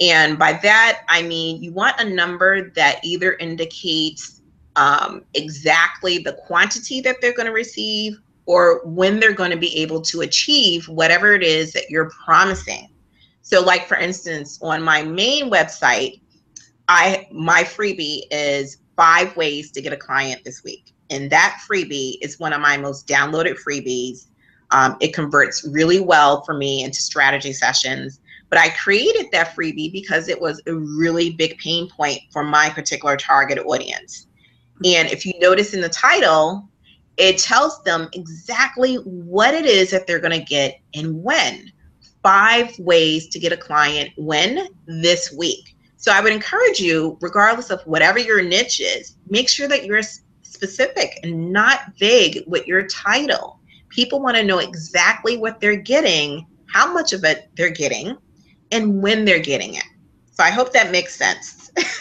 And 0.00 0.38
by 0.38 0.52
that, 0.62 1.02
I 1.08 1.22
mean 1.22 1.62
you 1.62 1.72
want 1.72 1.98
a 1.98 2.04
number 2.04 2.70
that 2.72 3.00
either 3.02 3.34
indicates 3.34 4.42
um, 4.76 5.24
exactly 5.34 6.18
the 6.18 6.34
quantity 6.46 7.00
that 7.00 7.16
they're 7.20 7.34
going 7.34 7.46
to 7.46 7.52
receive 7.52 8.18
or 8.46 8.82
when 8.84 9.18
they're 9.18 9.32
going 9.32 9.50
to 9.50 9.56
be 9.56 9.74
able 9.78 10.00
to 10.02 10.20
achieve 10.20 10.88
whatever 10.88 11.34
it 11.34 11.42
is 11.42 11.72
that 11.72 11.88
you're 11.88 12.10
promising. 12.24 12.88
So, 13.42 13.62
like 13.62 13.86
for 13.86 13.96
instance, 13.96 14.58
on 14.62 14.82
my 14.82 15.02
main 15.02 15.50
website, 15.50 16.19
I 16.90 17.28
my 17.30 17.62
freebie 17.62 18.22
is 18.32 18.78
five 18.96 19.34
ways 19.36 19.70
to 19.70 19.80
get 19.80 19.92
a 19.92 19.96
client 19.96 20.42
this 20.44 20.64
week. 20.64 20.92
And 21.08 21.30
that 21.30 21.62
freebie 21.68 22.16
is 22.20 22.40
one 22.40 22.52
of 22.52 22.60
my 22.60 22.76
most 22.76 23.06
downloaded 23.06 23.56
freebies. 23.64 24.26
Um, 24.72 24.96
it 25.00 25.14
converts 25.14 25.66
really 25.70 26.00
well 26.00 26.42
for 26.42 26.54
me 26.54 26.82
into 26.82 27.00
strategy 27.00 27.52
sessions. 27.52 28.18
But 28.48 28.58
I 28.58 28.70
created 28.70 29.26
that 29.30 29.54
freebie 29.54 29.92
because 29.92 30.28
it 30.28 30.40
was 30.40 30.60
a 30.66 30.74
really 30.74 31.30
big 31.30 31.58
pain 31.58 31.88
point 31.88 32.22
for 32.32 32.42
my 32.42 32.68
particular 32.68 33.16
target 33.16 33.58
audience. 33.58 34.26
And 34.84 35.08
if 35.10 35.24
you 35.24 35.32
notice 35.38 35.74
in 35.74 35.80
the 35.80 35.88
title, 35.88 36.68
it 37.18 37.38
tells 37.38 37.80
them 37.84 38.08
exactly 38.14 38.96
what 38.96 39.54
it 39.54 39.64
is 39.64 39.92
that 39.92 40.08
they're 40.08 40.18
going 40.18 40.38
to 40.38 40.44
get 40.44 40.80
and 40.94 41.22
when. 41.22 41.70
Five 42.24 42.76
ways 42.80 43.28
to 43.28 43.38
get 43.38 43.52
a 43.52 43.56
client 43.56 44.10
when 44.16 44.68
this 44.86 45.32
week. 45.32 45.76
So 46.00 46.10
I 46.10 46.22
would 46.22 46.32
encourage 46.32 46.80
you, 46.80 47.18
regardless 47.20 47.68
of 47.68 47.82
whatever 47.82 48.18
your 48.18 48.40
niche 48.40 48.80
is, 48.80 49.16
make 49.28 49.50
sure 49.50 49.68
that 49.68 49.84
you're 49.84 50.00
specific 50.40 51.20
and 51.22 51.52
not 51.52 51.92
vague 51.98 52.42
with 52.46 52.66
your 52.66 52.86
title. 52.86 53.60
People 53.90 54.22
want 54.22 54.38
to 54.38 54.42
know 54.42 54.60
exactly 54.60 55.36
what 55.36 55.60
they're 55.60 55.76
getting, 55.76 56.46
how 56.72 56.90
much 56.90 57.12
of 57.12 57.22
it 57.24 57.50
they're 57.54 57.68
getting, 57.68 58.16
and 58.72 59.02
when 59.02 59.26
they're 59.26 59.40
getting 59.40 59.74
it. 59.74 59.84
So 60.32 60.42
I 60.42 60.48
hope 60.48 60.72
that 60.72 60.90
makes 60.90 61.14
sense. 61.14 61.70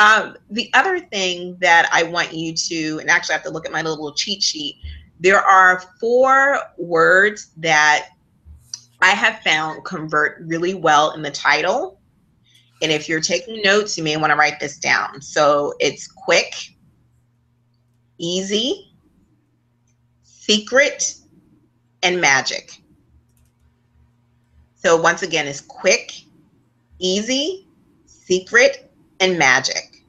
um, 0.00 0.36
the 0.50 0.68
other 0.74 0.98
thing 0.98 1.56
that 1.60 1.88
I 1.92 2.02
want 2.02 2.32
you 2.32 2.54
to, 2.54 2.98
and 2.98 3.08
actually 3.08 3.34
I 3.34 3.36
have 3.36 3.44
to 3.44 3.50
look 3.50 3.66
at 3.66 3.72
my 3.72 3.82
little 3.82 4.12
cheat 4.14 4.42
sheet, 4.42 4.78
there 5.20 5.40
are 5.40 5.84
four 6.00 6.58
words 6.76 7.52
that 7.58 8.08
I 9.00 9.10
have 9.10 9.38
found 9.42 9.84
convert 9.84 10.42
really 10.44 10.74
well 10.74 11.12
in 11.12 11.22
the 11.22 11.30
title 11.30 12.00
and 12.82 12.90
if 12.90 13.08
you're 13.08 13.20
taking 13.20 13.62
notes, 13.62 13.96
you 13.96 14.02
may 14.02 14.16
want 14.16 14.32
to 14.32 14.36
write 14.36 14.58
this 14.58 14.76
down. 14.76 15.22
So 15.22 15.74
it's 15.78 16.08
quick, 16.08 16.52
easy, 18.18 18.92
secret, 20.22 21.14
and 22.02 22.20
magic. 22.20 22.72
So 24.74 25.00
once 25.00 25.22
again, 25.22 25.46
it's 25.46 25.60
quick, 25.60 26.12
easy, 26.98 27.68
secret, 28.04 28.90
and 29.20 29.38
magic. 29.38 30.02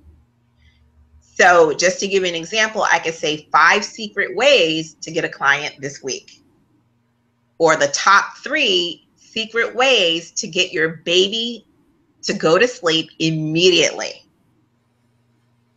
So 1.21 1.73
just 1.73 1.99
to 1.99 2.07
give 2.07 2.23
you 2.23 2.29
an 2.29 2.35
example, 2.35 2.83
I 2.91 2.97
could 2.97 3.13
say 3.13 3.47
five 3.51 3.85
secret 3.85 4.35
ways 4.35 4.95
to 5.01 5.11
get 5.11 5.23
a 5.23 5.29
client 5.29 5.75
this 5.79 6.01
week. 6.01 6.41
Or 7.59 7.75
the 7.75 7.87
top 7.89 8.37
three 8.37 9.07
secret 9.15 9.75
ways 9.75 10.31
to 10.31 10.47
get 10.47 10.73
your 10.73 10.89
baby 10.97 11.67
to 12.23 12.33
go 12.33 12.57
to 12.57 12.67
sleep 12.67 13.11
immediately. 13.19 14.25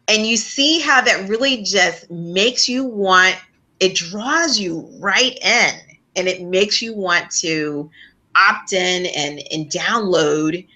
And 0.08 0.26
you 0.26 0.36
see 0.36 0.80
how 0.80 1.00
that 1.00 1.28
really 1.28 1.62
just 1.62 2.10
makes 2.10 2.68
you 2.68 2.84
want, 2.84 3.36
it 3.80 3.96
draws 3.96 4.58
you 4.58 4.88
right 5.00 5.36
in 5.42 5.74
and 6.14 6.28
it 6.28 6.42
makes 6.42 6.80
you 6.80 6.94
want 6.94 7.30
to 7.32 7.90
opt 8.36 8.72
in 8.72 9.06
and, 9.06 9.40
and 9.50 9.70
download 9.70 10.66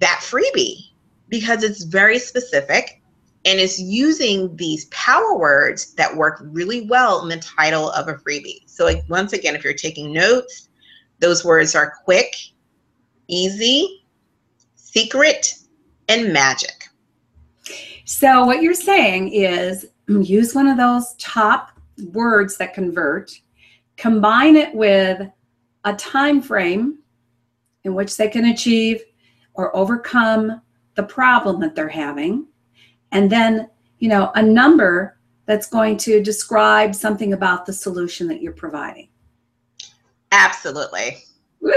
that 0.00 0.20
freebie 0.22 0.90
because 1.28 1.62
it's 1.62 1.84
very 1.84 2.18
specific 2.18 3.00
and 3.44 3.58
it's 3.58 3.78
using 3.78 4.54
these 4.56 4.86
power 4.86 5.38
words 5.38 5.94
that 5.94 6.14
work 6.14 6.40
really 6.42 6.82
well 6.82 7.22
in 7.22 7.28
the 7.28 7.38
title 7.38 7.90
of 7.92 8.08
a 8.08 8.14
freebie. 8.14 8.62
So 8.66 8.84
like, 8.84 9.02
once 9.08 9.32
again, 9.32 9.54
if 9.54 9.64
you're 9.64 9.72
taking 9.72 10.12
notes, 10.12 10.68
those 11.20 11.44
words 11.44 11.74
are 11.74 11.94
quick, 12.04 12.34
easy, 13.28 13.99
secret, 14.92 15.54
and 16.08 16.32
magic. 16.32 16.88
So 18.04 18.44
what 18.44 18.60
you're 18.60 18.74
saying 18.74 19.32
is 19.32 19.86
use 20.08 20.54
one 20.54 20.66
of 20.66 20.76
those 20.76 21.14
top 21.18 21.70
words 22.12 22.56
that 22.56 22.74
convert, 22.74 23.30
combine 23.96 24.56
it 24.56 24.74
with 24.74 25.22
a 25.84 25.94
time 25.94 26.42
frame 26.42 26.98
in 27.84 27.94
which 27.94 28.16
they 28.16 28.28
can 28.28 28.46
achieve 28.46 29.00
or 29.54 29.74
overcome 29.76 30.60
the 30.96 31.02
problem 31.02 31.60
that 31.60 31.74
they're 31.74 31.88
having 31.88 32.46
and 33.12 33.30
then 33.30 33.68
you 33.98 34.08
know 34.08 34.30
a 34.34 34.42
number 34.42 35.18
that's 35.46 35.68
going 35.68 35.96
to 35.96 36.22
describe 36.22 36.94
something 36.94 37.32
about 37.32 37.64
the 37.64 37.72
solution 37.72 38.28
that 38.28 38.42
you're 38.42 38.52
providing 38.52 39.08
absolutely 40.32 41.18
Woo! 41.60 41.72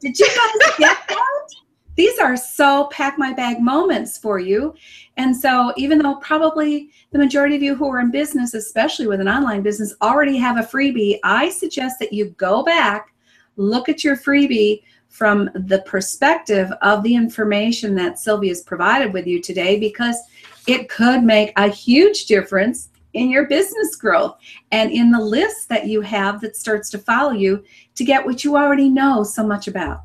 did 0.00 0.18
you 0.18 0.26
guys 0.26 0.76
get 0.78 0.78
that 0.78 1.06
these 1.96 2.18
are 2.18 2.36
so 2.36 2.88
pack 2.92 3.18
my 3.18 3.32
bag 3.32 3.60
moments 3.60 4.18
for 4.18 4.38
you 4.38 4.74
and 5.16 5.34
so 5.34 5.72
even 5.76 5.98
though 5.98 6.16
probably 6.16 6.90
the 7.10 7.18
majority 7.18 7.56
of 7.56 7.62
you 7.62 7.74
who 7.74 7.88
are 7.90 8.00
in 8.00 8.10
business 8.10 8.54
especially 8.54 9.06
with 9.06 9.20
an 9.20 9.28
online 9.28 9.62
business 9.62 9.94
already 10.02 10.36
have 10.36 10.56
a 10.56 10.68
freebie 10.68 11.18
i 11.24 11.48
suggest 11.48 11.98
that 11.98 12.12
you 12.12 12.26
go 12.36 12.62
back 12.62 13.12
look 13.56 13.88
at 13.88 14.04
your 14.04 14.16
freebie 14.16 14.82
from 15.08 15.48
the 15.54 15.82
perspective 15.86 16.70
of 16.82 17.02
the 17.02 17.14
information 17.14 17.94
that 17.94 18.18
Sylvia's 18.18 18.62
provided 18.62 19.14
with 19.14 19.26
you 19.26 19.40
today 19.40 19.78
because 19.78 20.18
it 20.66 20.90
could 20.90 21.22
make 21.22 21.52
a 21.56 21.68
huge 21.68 22.26
difference 22.26 22.90
in 23.14 23.30
your 23.30 23.46
business 23.46 23.96
growth 23.96 24.36
and 24.72 24.90
in 24.90 25.10
the 25.10 25.18
list 25.18 25.70
that 25.70 25.86
you 25.86 26.02
have 26.02 26.40
that 26.42 26.54
starts 26.54 26.90
to 26.90 26.98
follow 26.98 27.32
you 27.32 27.64
to 27.94 28.04
get 28.04 28.26
what 28.26 28.44
you 28.44 28.56
already 28.56 28.90
know 28.90 29.22
so 29.22 29.46
much 29.46 29.68
about. 29.68 30.02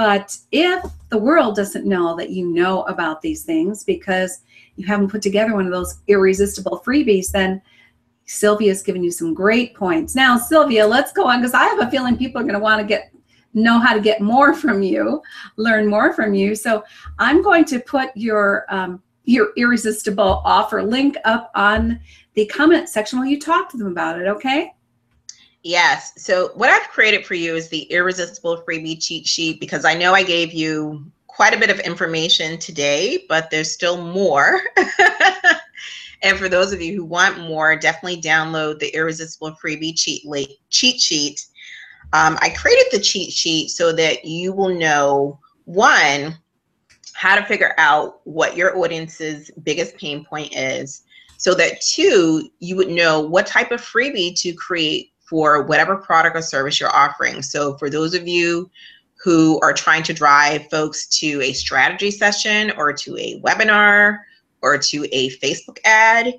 But 0.00 0.34
if 0.50 0.82
the 1.10 1.18
world 1.18 1.56
doesn't 1.56 1.84
know 1.84 2.16
that 2.16 2.30
you 2.30 2.46
know 2.46 2.84
about 2.84 3.20
these 3.20 3.44
things 3.44 3.84
because 3.84 4.40
you 4.76 4.86
haven't 4.86 5.10
put 5.10 5.20
together 5.20 5.52
one 5.52 5.66
of 5.66 5.72
those 5.72 6.00
irresistible 6.06 6.82
freebies, 6.86 7.30
then 7.32 7.60
Sylvia's 8.24 8.82
given 8.82 9.04
you 9.04 9.10
some 9.10 9.34
great 9.34 9.74
points. 9.74 10.14
Now, 10.14 10.38
Sylvia, 10.38 10.86
let's 10.86 11.12
go 11.12 11.26
on 11.26 11.40
because 11.40 11.52
I 11.52 11.64
have 11.64 11.80
a 11.80 11.90
feeling 11.90 12.16
people 12.16 12.40
are 12.40 12.44
going 12.44 12.54
to 12.54 12.60
want 12.60 12.80
to 12.80 12.86
get 12.86 13.12
know 13.52 13.78
how 13.78 13.92
to 13.92 14.00
get 14.00 14.22
more 14.22 14.54
from 14.54 14.82
you, 14.82 15.20
learn 15.58 15.86
more 15.86 16.14
from 16.14 16.32
you. 16.32 16.54
So 16.54 16.82
I'm 17.18 17.42
going 17.42 17.66
to 17.66 17.78
put 17.78 18.08
your 18.14 18.64
um, 18.70 19.02
your 19.24 19.50
irresistible 19.58 20.40
offer 20.46 20.82
link 20.82 21.18
up 21.26 21.50
on 21.54 22.00
the 22.32 22.46
comment 22.46 22.88
section 22.88 23.18
while 23.18 23.28
you 23.28 23.38
talk 23.38 23.68
to 23.72 23.76
them 23.76 23.88
about 23.88 24.18
it. 24.18 24.28
Okay. 24.28 24.72
Yes. 25.62 26.12
So 26.16 26.52
what 26.54 26.70
I've 26.70 26.88
created 26.88 27.26
for 27.26 27.34
you 27.34 27.54
is 27.54 27.68
the 27.68 27.82
irresistible 27.84 28.62
freebie 28.66 29.02
cheat 29.02 29.26
sheet 29.26 29.60
because 29.60 29.84
I 29.84 29.94
know 29.94 30.14
I 30.14 30.22
gave 30.22 30.52
you 30.54 31.04
quite 31.26 31.54
a 31.54 31.58
bit 31.58 31.70
of 31.70 31.78
information 31.80 32.58
today, 32.58 33.24
but 33.28 33.50
there's 33.50 33.70
still 33.70 34.02
more. 34.02 34.60
And 36.22 36.38
for 36.38 36.48
those 36.48 36.72
of 36.72 36.82
you 36.82 36.94
who 36.94 37.04
want 37.04 37.40
more, 37.40 37.76
definitely 37.76 38.20
download 38.20 38.78
the 38.78 38.94
Irresistible 38.94 39.56
Freebie 39.62 39.98
cheat, 39.98 40.22
cheat 40.68 41.00
sheet. 41.00 41.46
Um, 42.12 42.38
I 42.40 42.50
created 42.50 42.86
the 42.92 43.00
cheat 43.00 43.32
sheet 43.32 43.70
so 43.70 43.92
that 43.92 44.24
you 44.24 44.52
will 44.52 44.74
know 44.74 45.38
one, 45.64 46.36
how 47.14 47.36
to 47.36 47.44
figure 47.44 47.74
out 47.78 48.20
what 48.24 48.56
your 48.56 48.76
audience's 48.76 49.50
biggest 49.62 49.96
pain 49.96 50.24
point 50.24 50.54
is, 50.54 51.02
so 51.38 51.54
that 51.54 51.80
two, 51.80 52.50
you 52.58 52.76
would 52.76 52.90
know 52.90 53.20
what 53.20 53.46
type 53.46 53.70
of 53.70 53.80
freebie 53.80 54.38
to 54.40 54.52
create 54.52 55.09
for 55.30 55.62
whatever 55.62 55.96
product 55.96 56.36
or 56.36 56.42
service 56.42 56.80
you're 56.80 56.94
offering. 56.94 57.40
So 57.40 57.78
for 57.78 57.88
those 57.88 58.14
of 58.14 58.26
you 58.26 58.68
who 59.22 59.60
are 59.62 59.72
trying 59.72 60.02
to 60.02 60.12
drive 60.12 60.68
folks 60.70 61.06
to 61.20 61.40
a 61.40 61.52
strategy 61.52 62.10
session 62.10 62.72
or 62.76 62.92
to 62.94 63.16
a 63.16 63.40
webinar 63.40 64.18
or 64.60 64.76
to 64.76 65.06
a 65.12 65.30
Facebook 65.38 65.78
ad, 65.84 66.34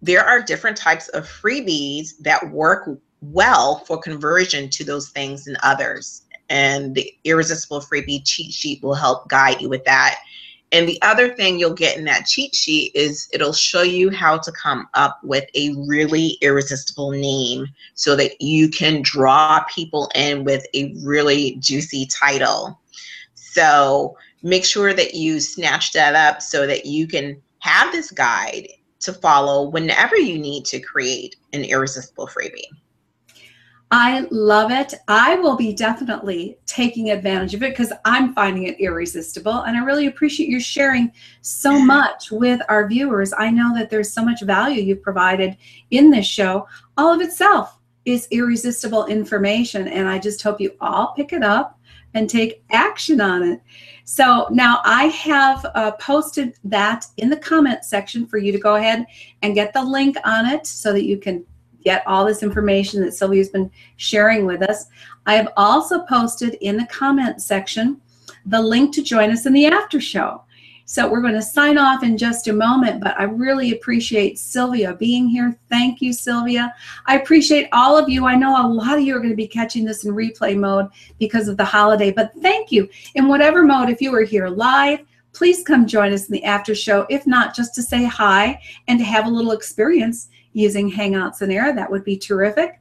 there 0.00 0.24
are 0.24 0.40
different 0.40 0.76
types 0.76 1.08
of 1.08 1.24
freebies 1.24 2.10
that 2.20 2.50
work 2.52 2.88
well 3.20 3.80
for 3.80 3.98
conversion 3.98 4.70
to 4.70 4.84
those 4.84 5.08
things 5.08 5.48
and 5.48 5.58
others. 5.64 6.22
And 6.48 6.94
the 6.94 7.12
irresistible 7.24 7.80
freebie 7.80 8.24
cheat 8.24 8.52
sheet 8.52 8.82
will 8.82 8.94
help 8.94 9.28
guide 9.28 9.60
you 9.60 9.68
with 9.68 9.84
that. 9.84 10.20
And 10.72 10.88
the 10.88 11.00
other 11.02 11.34
thing 11.34 11.58
you'll 11.58 11.74
get 11.74 11.96
in 11.96 12.04
that 12.04 12.26
cheat 12.26 12.54
sheet 12.54 12.92
is 12.94 13.28
it'll 13.32 13.52
show 13.52 13.82
you 13.82 14.10
how 14.10 14.38
to 14.38 14.52
come 14.52 14.88
up 14.94 15.18
with 15.24 15.44
a 15.54 15.74
really 15.88 16.38
irresistible 16.40 17.10
name 17.10 17.66
so 17.94 18.14
that 18.14 18.40
you 18.40 18.68
can 18.68 19.02
draw 19.02 19.64
people 19.64 20.10
in 20.14 20.44
with 20.44 20.64
a 20.74 20.94
really 21.04 21.56
juicy 21.56 22.06
title. 22.06 22.78
So 23.34 24.16
make 24.42 24.64
sure 24.64 24.94
that 24.94 25.14
you 25.14 25.40
snatch 25.40 25.92
that 25.92 26.14
up 26.14 26.40
so 26.40 26.66
that 26.68 26.86
you 26.86 27.08
can 27.08 27.42
have 27.58 27.90
this 27.90 28.12
guide 28.12 28.68
to 29.00 29.12
follow 29.12 29.68
whenever 29.68 30.16
you 30.16 30.38
need 30.38 30.64
to 30.66 30.78
create 30.78 31.36
an 31.52 31.64
irresistible 31.64 32.28
freebie. 32.28 32.68
I 33.92 34.28
love 34.30 34.70
it. 34.70 34.94
I 35.08 35.34
will 35.36 35.56
be 35.56 35.72
definitely 35.72 36.58
taking 36.66 37.10
advantage 37.10 37.54
of 37.54 37.62
it 37.64 37.70
because 37.70 37.92
I'm 38.04 38.32
finding 38.34 38.68
it 38.68 38.78
irresistible. 38.78 39.62
And 39.62 39.76
I 39.76 39.84
really 39.84 40.06
appreciate 40.06 40.48
you 40.48 40.60
sharing 40.60 41.10
so 41.40 41.76
much 41.84 42.30
with 42.30 42.60
our 42.68 42.86
viewers. 42.86 43.32
I 43.36 43.50
know 43.50 43.74
that 43.74 43.90
there's 43.90 44.12
so 44.12 44.24
much 44.24 44.42
value 44.42 44.80
you've 44.80 45.02
provided 45.02 45.56
in 45.90 46.10
this 46.10 46.26
show. 46.26 46.68
All 46.96 47.12
of 47.12 47.20
itself 47.20 47.78
is 48.04 48.28
irresistible 48.30 49.06
information. 49.06 49.88
And 49.88 50.08
I 50.08 50.18
just 50.20 50.40
hope 50.42 50.60
you 50.60 50.76
all 50.80 51.12
pick 51.16 51.32
it 51.32 51.42
up 51.42 51.78
and 52.14 52.28
take 52.28 52.62
action 52.70 53.20
on 53.20 53.42
it. 53.42 53.60
So 54.04 54.48
now 54.50 54.80
I 54.84 55.04
have 55.06 55.64
uh, 55.74 55.92
posted 55.92 56.54
that 56.64 57.06
in 57.18 57.30
the 57.30 57.36
comment 57.36 57.84
section 57.84 58.26
for 58.26 58.38
you 58.38 58.50
to 58.52 58.58
go 58.58 58.76
ahead 58.76 59.06
and 59.42 59.54
get 59.54 59.72
the 59.72 59.82
link 59.82 60.16
on 60.24 60.46
it 60.46 60.66
so 60.66 60.92
that 60.92 61.04
you 61.04 61.18
can 61.18 61.44
get 61.82 62.06
all 62.06 62.24
this 62.24 62.42
information 62.42 63.00
that 63.02 63.14
Sylvia's 63.14 63.50
been 63.50 63.70
sharing 63.96 64.46
with 64.46 64.62
us. 64.62 64.86
I 65.26 65.34
have 65.34 65.52
also 65.56 66.00
posted 66.04 66.54
in 66.60 66.76
the 66.76 66.86
comment 66.86 67.42
section 67.42 68.00
the 68.46 68.60
link 68.60 68.94
to 68.94 69.02
join 69.02 69.30
us 69.30 69.46
in 69.46 69.52
the 69.52 69.66
after 69.66 70.00
show. 70.00 70.42
So 70.90 71.08
we're 71.08 71.20
going 71.20 71.34
to 71.34 71.42
sign 71.42 71.78
off 71.78 72.02
in 72.02 72.18
just 72.18 72.48
a 72.48 72.52
moment, 72.52 73.00
but 73.00 73.14
I 73.16 73.22
really 73.22 73.70
appreciate 73.70 74.40
Sylvia 74.40 74.94
being 74.94 75.28
here. 75.28 75.56
Thank 75.68 76.02
you, 76.02 76.12
Sylvia. 76.12 76.74
I 77.06 77.16
appreciate 77.20 77.68
all 77.72 77.96
of 77.96 78.08
you. 78.08 78.26
I 78.26 78.34
know 78.34 78.60
a 78.60 78.66
lot 78.66 78.98
of 78.98 79.04
you 79.04 79.14
are 79.14 79.20
going 79.20 79.30
to 79.30 79.36
be 79.36 79.46
catching 79.46 79.84
this 79.84 80.04
in 80.04 80.12
replay 80.12 80.58
mode 80.58 80.88
because 81.20 81.46
of 81.46 81.56
the 81.56 81.64
holiday, 81.64 82.10
but 82.10 82.32
thank 82.42 82.72
you. 82.72 82.88
In 83.14 83.28
whatever 83.28 83.62
mode, 83.62 83.88
if 83.88 84.00
you 84.00 84.12
are 84.16 84.24
here 84.24 84.48
live, 84.48 84.98
please 85.32 85.62
come 85.62 85.86
join 85.86 86.12
us 86.12 86.26
in 86.26 86.32
the 86.32 86.42
after 86.42 86.74
show. 86.74 87.06
If 87.08 87.24
not, 87.24 87.54
just 87.54 87.72
to 87.76 87.82
say 87.82 88.04
hi 88.04 88.60
and 88.88 88.98
to 88.98 89.04
have 89.04 89.26
a 89.26 89.30
little 89.30 89.52
experience 89.52 90.28
using 90.52 90.90
Hangouts 90.90 91.42
on 91.42 91.50
Air, 91.50 91.74
that 91.74 91.90
would 91.90 92.04
be 92.04 92.16
terrific. 92.16 92.80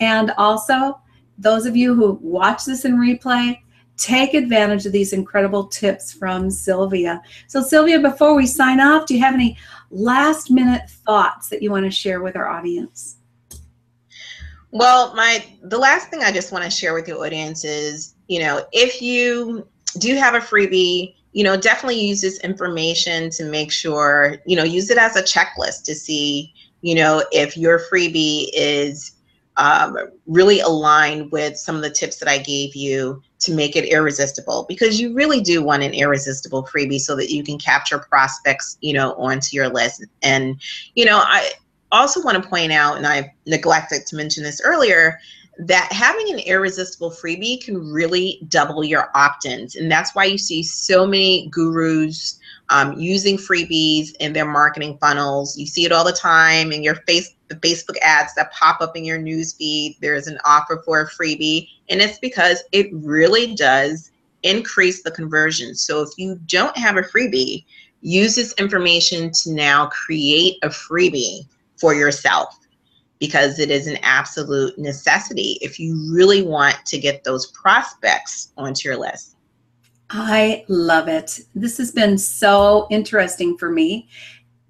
And 0.00 0.32
also, 0.38 1.00
those 1.38 1.66
of 1.66 1.76
you 1.76 1.94
who 1.94 2.18
watch 2.22 2.64
this 2.64 2.84
in 2.84 2.96
replay, 2.96 3.58
take 3.96 4.34
advantage 4.34 4.86
of 4.86 4.92
these 4.92 5.12
incredible 5.12 5.66
tips 5.66 6.12
from 6.12 6.50
Sylvia. 6.50 7.20
So, 7.48 7.62
Sylvia, 7.62 7.98
before 7.98 8.34
we 8.34 8.46
sign 8.46 8.80
off, 8.80 9.06
do 9.06 9.14
you 9.14 9.20
have 9.20 9.34
any 9.34 9.58
last 9.90 10.50
minute 10.50 10.88
thoughts 10.88 11.48
that 11.48 11.62
you 11.62 11.70
want 11.70 11.84
to 11.84 11.90
share 11.90 12.22
with 12.22 12.36
our 12.36 12.48
audience? 12.48 13.16
Well, 14.70 15.14
my 15.14 15.44
the 15.62 15.78
last 15.78 16.08
thing 16.08 16.22
I 16.22 16.30
just 16.30 16.52
want 16.52 16.64
to 16.64 16.70
share 16.70 16.94
with 16.94 17.08
your 17.08 17.24
audience 17.24 17.64
is, 17.64 18.14
you 18.28 18.38
know, 18.40 18.66
if 18.72 19.00
you 19.00 19.66
do 19.98 20.14
have 20.16 20.34
a 20.34 20.40
freebie, 20.40 21.14
you 21.32 21.42
know, 21.42 21.56
definitely 21.56 22.00
use 22.00 22.20
this 22.20 22.38
information 22.40 23.30
to 23.30 23.44
make 23.44 23.72
sure, 23.72 24.36
you 24.46 24.56
know, 24.56 24.64
use 24.64 24.90
it 24.90 24.98
as 24.98 25.16
a 25.16 25.22
checklist 25.22 25.84
to 25.84 25.94
see, 25.94 26.52
you 26.80 26.94
know, 26.94 27.24
if 27.32 27.56
your 27.56 27.80
freebie 27.90 28.48
is 28.52 29.12
um, 29.56 29.98
really 30.26 30.60
aligned 30.60 31.32
with 31.32 31.56
some 31.56 31.74
of 31.74 31.82
the 31.82 31.90
tips 31.90 32.18
that 32.18 32.28
I 32.28 32.38
gave 32.38 32.76
you 32.76 33.20
to 33.40 33.52
make 33.52 33.74
it 33.74 33.84
irresistible 33.84 34.66
because 34.68 35.00
you 35.00 35.14
really 35.14 35.40
do 35.40 35.62
want 35.62 35.82
an 35.82 35.94
irresistible 35.94 36.64
freebie 36.72 37.00
so 37.00 37.16
that 37.16 37.30
you 37.30 37.42
can 37.42 37.58
capture 37.58 37.98
prospects, 37.98 38.78
you 38.80 38.92
know, 38.92 39.14
onto 39.14 39.56
your 39.56 39.68
list. 39.68 40.04
And, 40.22 40.60
you 40.94 41.04
know, 41.04 41.18
I 41.18 41.52
also 41.90 42.22
want 42.22 42.40
to 42.40 42.48
point 42.48 42.70
out, 42.70 42.96
and 42.96 43.06
I 43.06 43.34
neglected 43.46 44.06
to 44.06 44.16
mention 44.16 44.44
this 44.44 44.60
earlier, 44.64 45.18
that 45.58 45.92
having 45.92 46.32
an 46.32 46.38
irresistible 46.38 47.10
freebie 47.10 47.62
can 47.62 47.90
really 47.92 48.40
double 48.48 48.84
your 48.84 49.10
opt-ins. 49.14 49.74
And 49.74 49.90
that's 49.90 50.14
why 50.14 50.24
you 50.24 50.38
see 50.38 50.62
so 50.62 51.04
many 51.04 51.48
gurus 51.48 52.38
um, 52.68 52.92
using 52.98 53.36
freebies 53.36 54.14
in 54.20 54.32
their 54.32 54.46
marketing 54.46 54.98
funnels. 55.00 55.58
You 55.58 55.66
see 55.66 55.84
it 55.84 55.90
all 55.90 56.04
the 56.04 56.12
time 56.12 56.70
in 56.70 56.84
your 56.84 56.94
face, 57.06 57.34
the 57.48 57.56
Facebook 57.56 57.96
ads 58.02 58.34
that 58.34 58.52
pop 58.52 58.80
up 58.80 58.96
in 58.96 59.04
your 59.04 59.18
news 59.18 59.54
feed. 59.54 59.96
There's 60.00 60.28
an 60.28 60.38
offer 60.44 60.80
for 60.84 61.00
a 61.00 61.10
freebie, 61.10 61.68
and 61.88 62.00
it's 62.00 62.18
because 62.18 62.62
it 62.70 62.88
really 62.92 63.54
does 63.56 64.12
increase 64.44 65.02
the 65.02 65.10
conversion. 65.10 65.74
So 65.74 66.02
if 66.02 66.10
you 66.16 66.38
don't 66.46 66.76
have 66.76 66.96
a 66.96 67.02
freebie, 67.02 67.64
use 68.00 68.36
this 68.36 68.52
information 68.58 69.32
to 69.42 69.52
now 69.52 69.86
create 69.86 70.58
a 70.62 70.68
freebie 70.68 71.46
for 71.76 71.94
yourself 71.94 72.60
because 73.18 73.58
it 73.58 73.70
is 73.70 73.86
an 73.86 73.98
absolute 74.02 74.78
necessity 74.78 75.58
if 75.60 75.78
you 75.78 76.12
really 76.12 76.42
want 76.42 76.76
to 76.86 76.98
get 76.98 77.24
those 77.24 77.48
prospects 77.48 78.52
onto 78.56 78.88
your 78.88 78.98
list. 78.98 79.36
I 80.10 80.64
love 80.68 81.08
it. 81.08 81.40
This 81.54 81.76
has 81.78 81.92
been 81.92 82.16
so 82.16 82.86
interesting 82.90 83.58
for 83.58 83.70
me, 83.70 84.08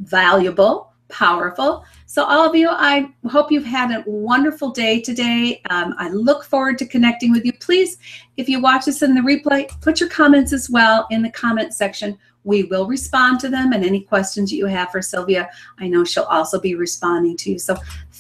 valuable, 0.01 0.93
powerful. 1.09 1.85
So, 2.07 2.25
all 2.25 2.49
of 2.49 2.57
you, 2.57 2.69
I 2.71 3.11
hope 3.29 3.53
you've 3.53 3.65
had 3.65 3.91
a 3.91 4.03
wonderful 4.07 4.71
day 4.71 5.01
today. 5.01 5.61
Um, 5.71 5.95
I 5.99 6.09
look 6.09 6.45
forward 6.45 6.79
to 6.79 6.87
connecting 6.87 7.33
with 7.33 7.45
you. 7.45 7.53
Please, 7.53 7.99
if 8.37 8.49
you 8.49 8.61
watch 8.61 8.87
this 8.87 9.03
in 9.03 9.15
the 9.15 9.21
replay, 9.21 9.69
put 9.81 10.01
your 10.01 10.09
comments 10.09 10.53
as 10.53 10.71
well 10.71 11.07
in 11.11 11.23
the 11.23 11.31
comment 11.31 11.75
section. 11.75 12.19
We 12.45 12.65
will 12.65 12.87
respond 12.87 13.41
to 13.41 13.51
them 13.51 13.73
and 13.73 13.85
any 13.85 14.01
questions 14.01 14.53
you 14.53 14.65
have 14.67 14.91
for 14.91 15.03
Sylvia, 15.03 15.51
I 15.79 15.89
know 15.89 16.03
she'll 16.03 16.25
also 16.25 16.59
be 16.59 16.75
responding 16.75 17.37
to 17.39 17.51
you. 17.51 17.59
So, 17.59 17.77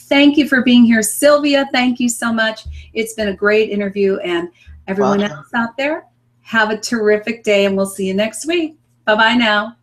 thank 0.08 0.36
you 0.36 0.48
for 0.48 0.62
being 0.62 0.84
here. 0.84 1.02
Sylvia, 1.02 1.68
thank 1.72 2.00
you 2.00 2.08
so 2.08 2.32
much. 2.32 2.66
It's 2.94 3.14
been 3.14 3.28
a 3.28 3.34
great 3.34 3.70
interview. 3.70 4.18
And 4.18 4.48
everyone 4.86 5.20
Welcome. 5.20 5.38
else 5.38 5.54
out 5.54 5.76
there, 5.76 6.06
have 6.42 6.70
a 6.70 6.78
terrific 6.78 7.44
day 7.44 7.66
and 7.66 7.76
we'll 7.76 7.86
see 7.86 8.06
you 8.06 8.14
next 8.14 8.46
week. 8.46 8.76
Bye 9.04 9.14
bye 9.14 9.34
now. 9.34 9.77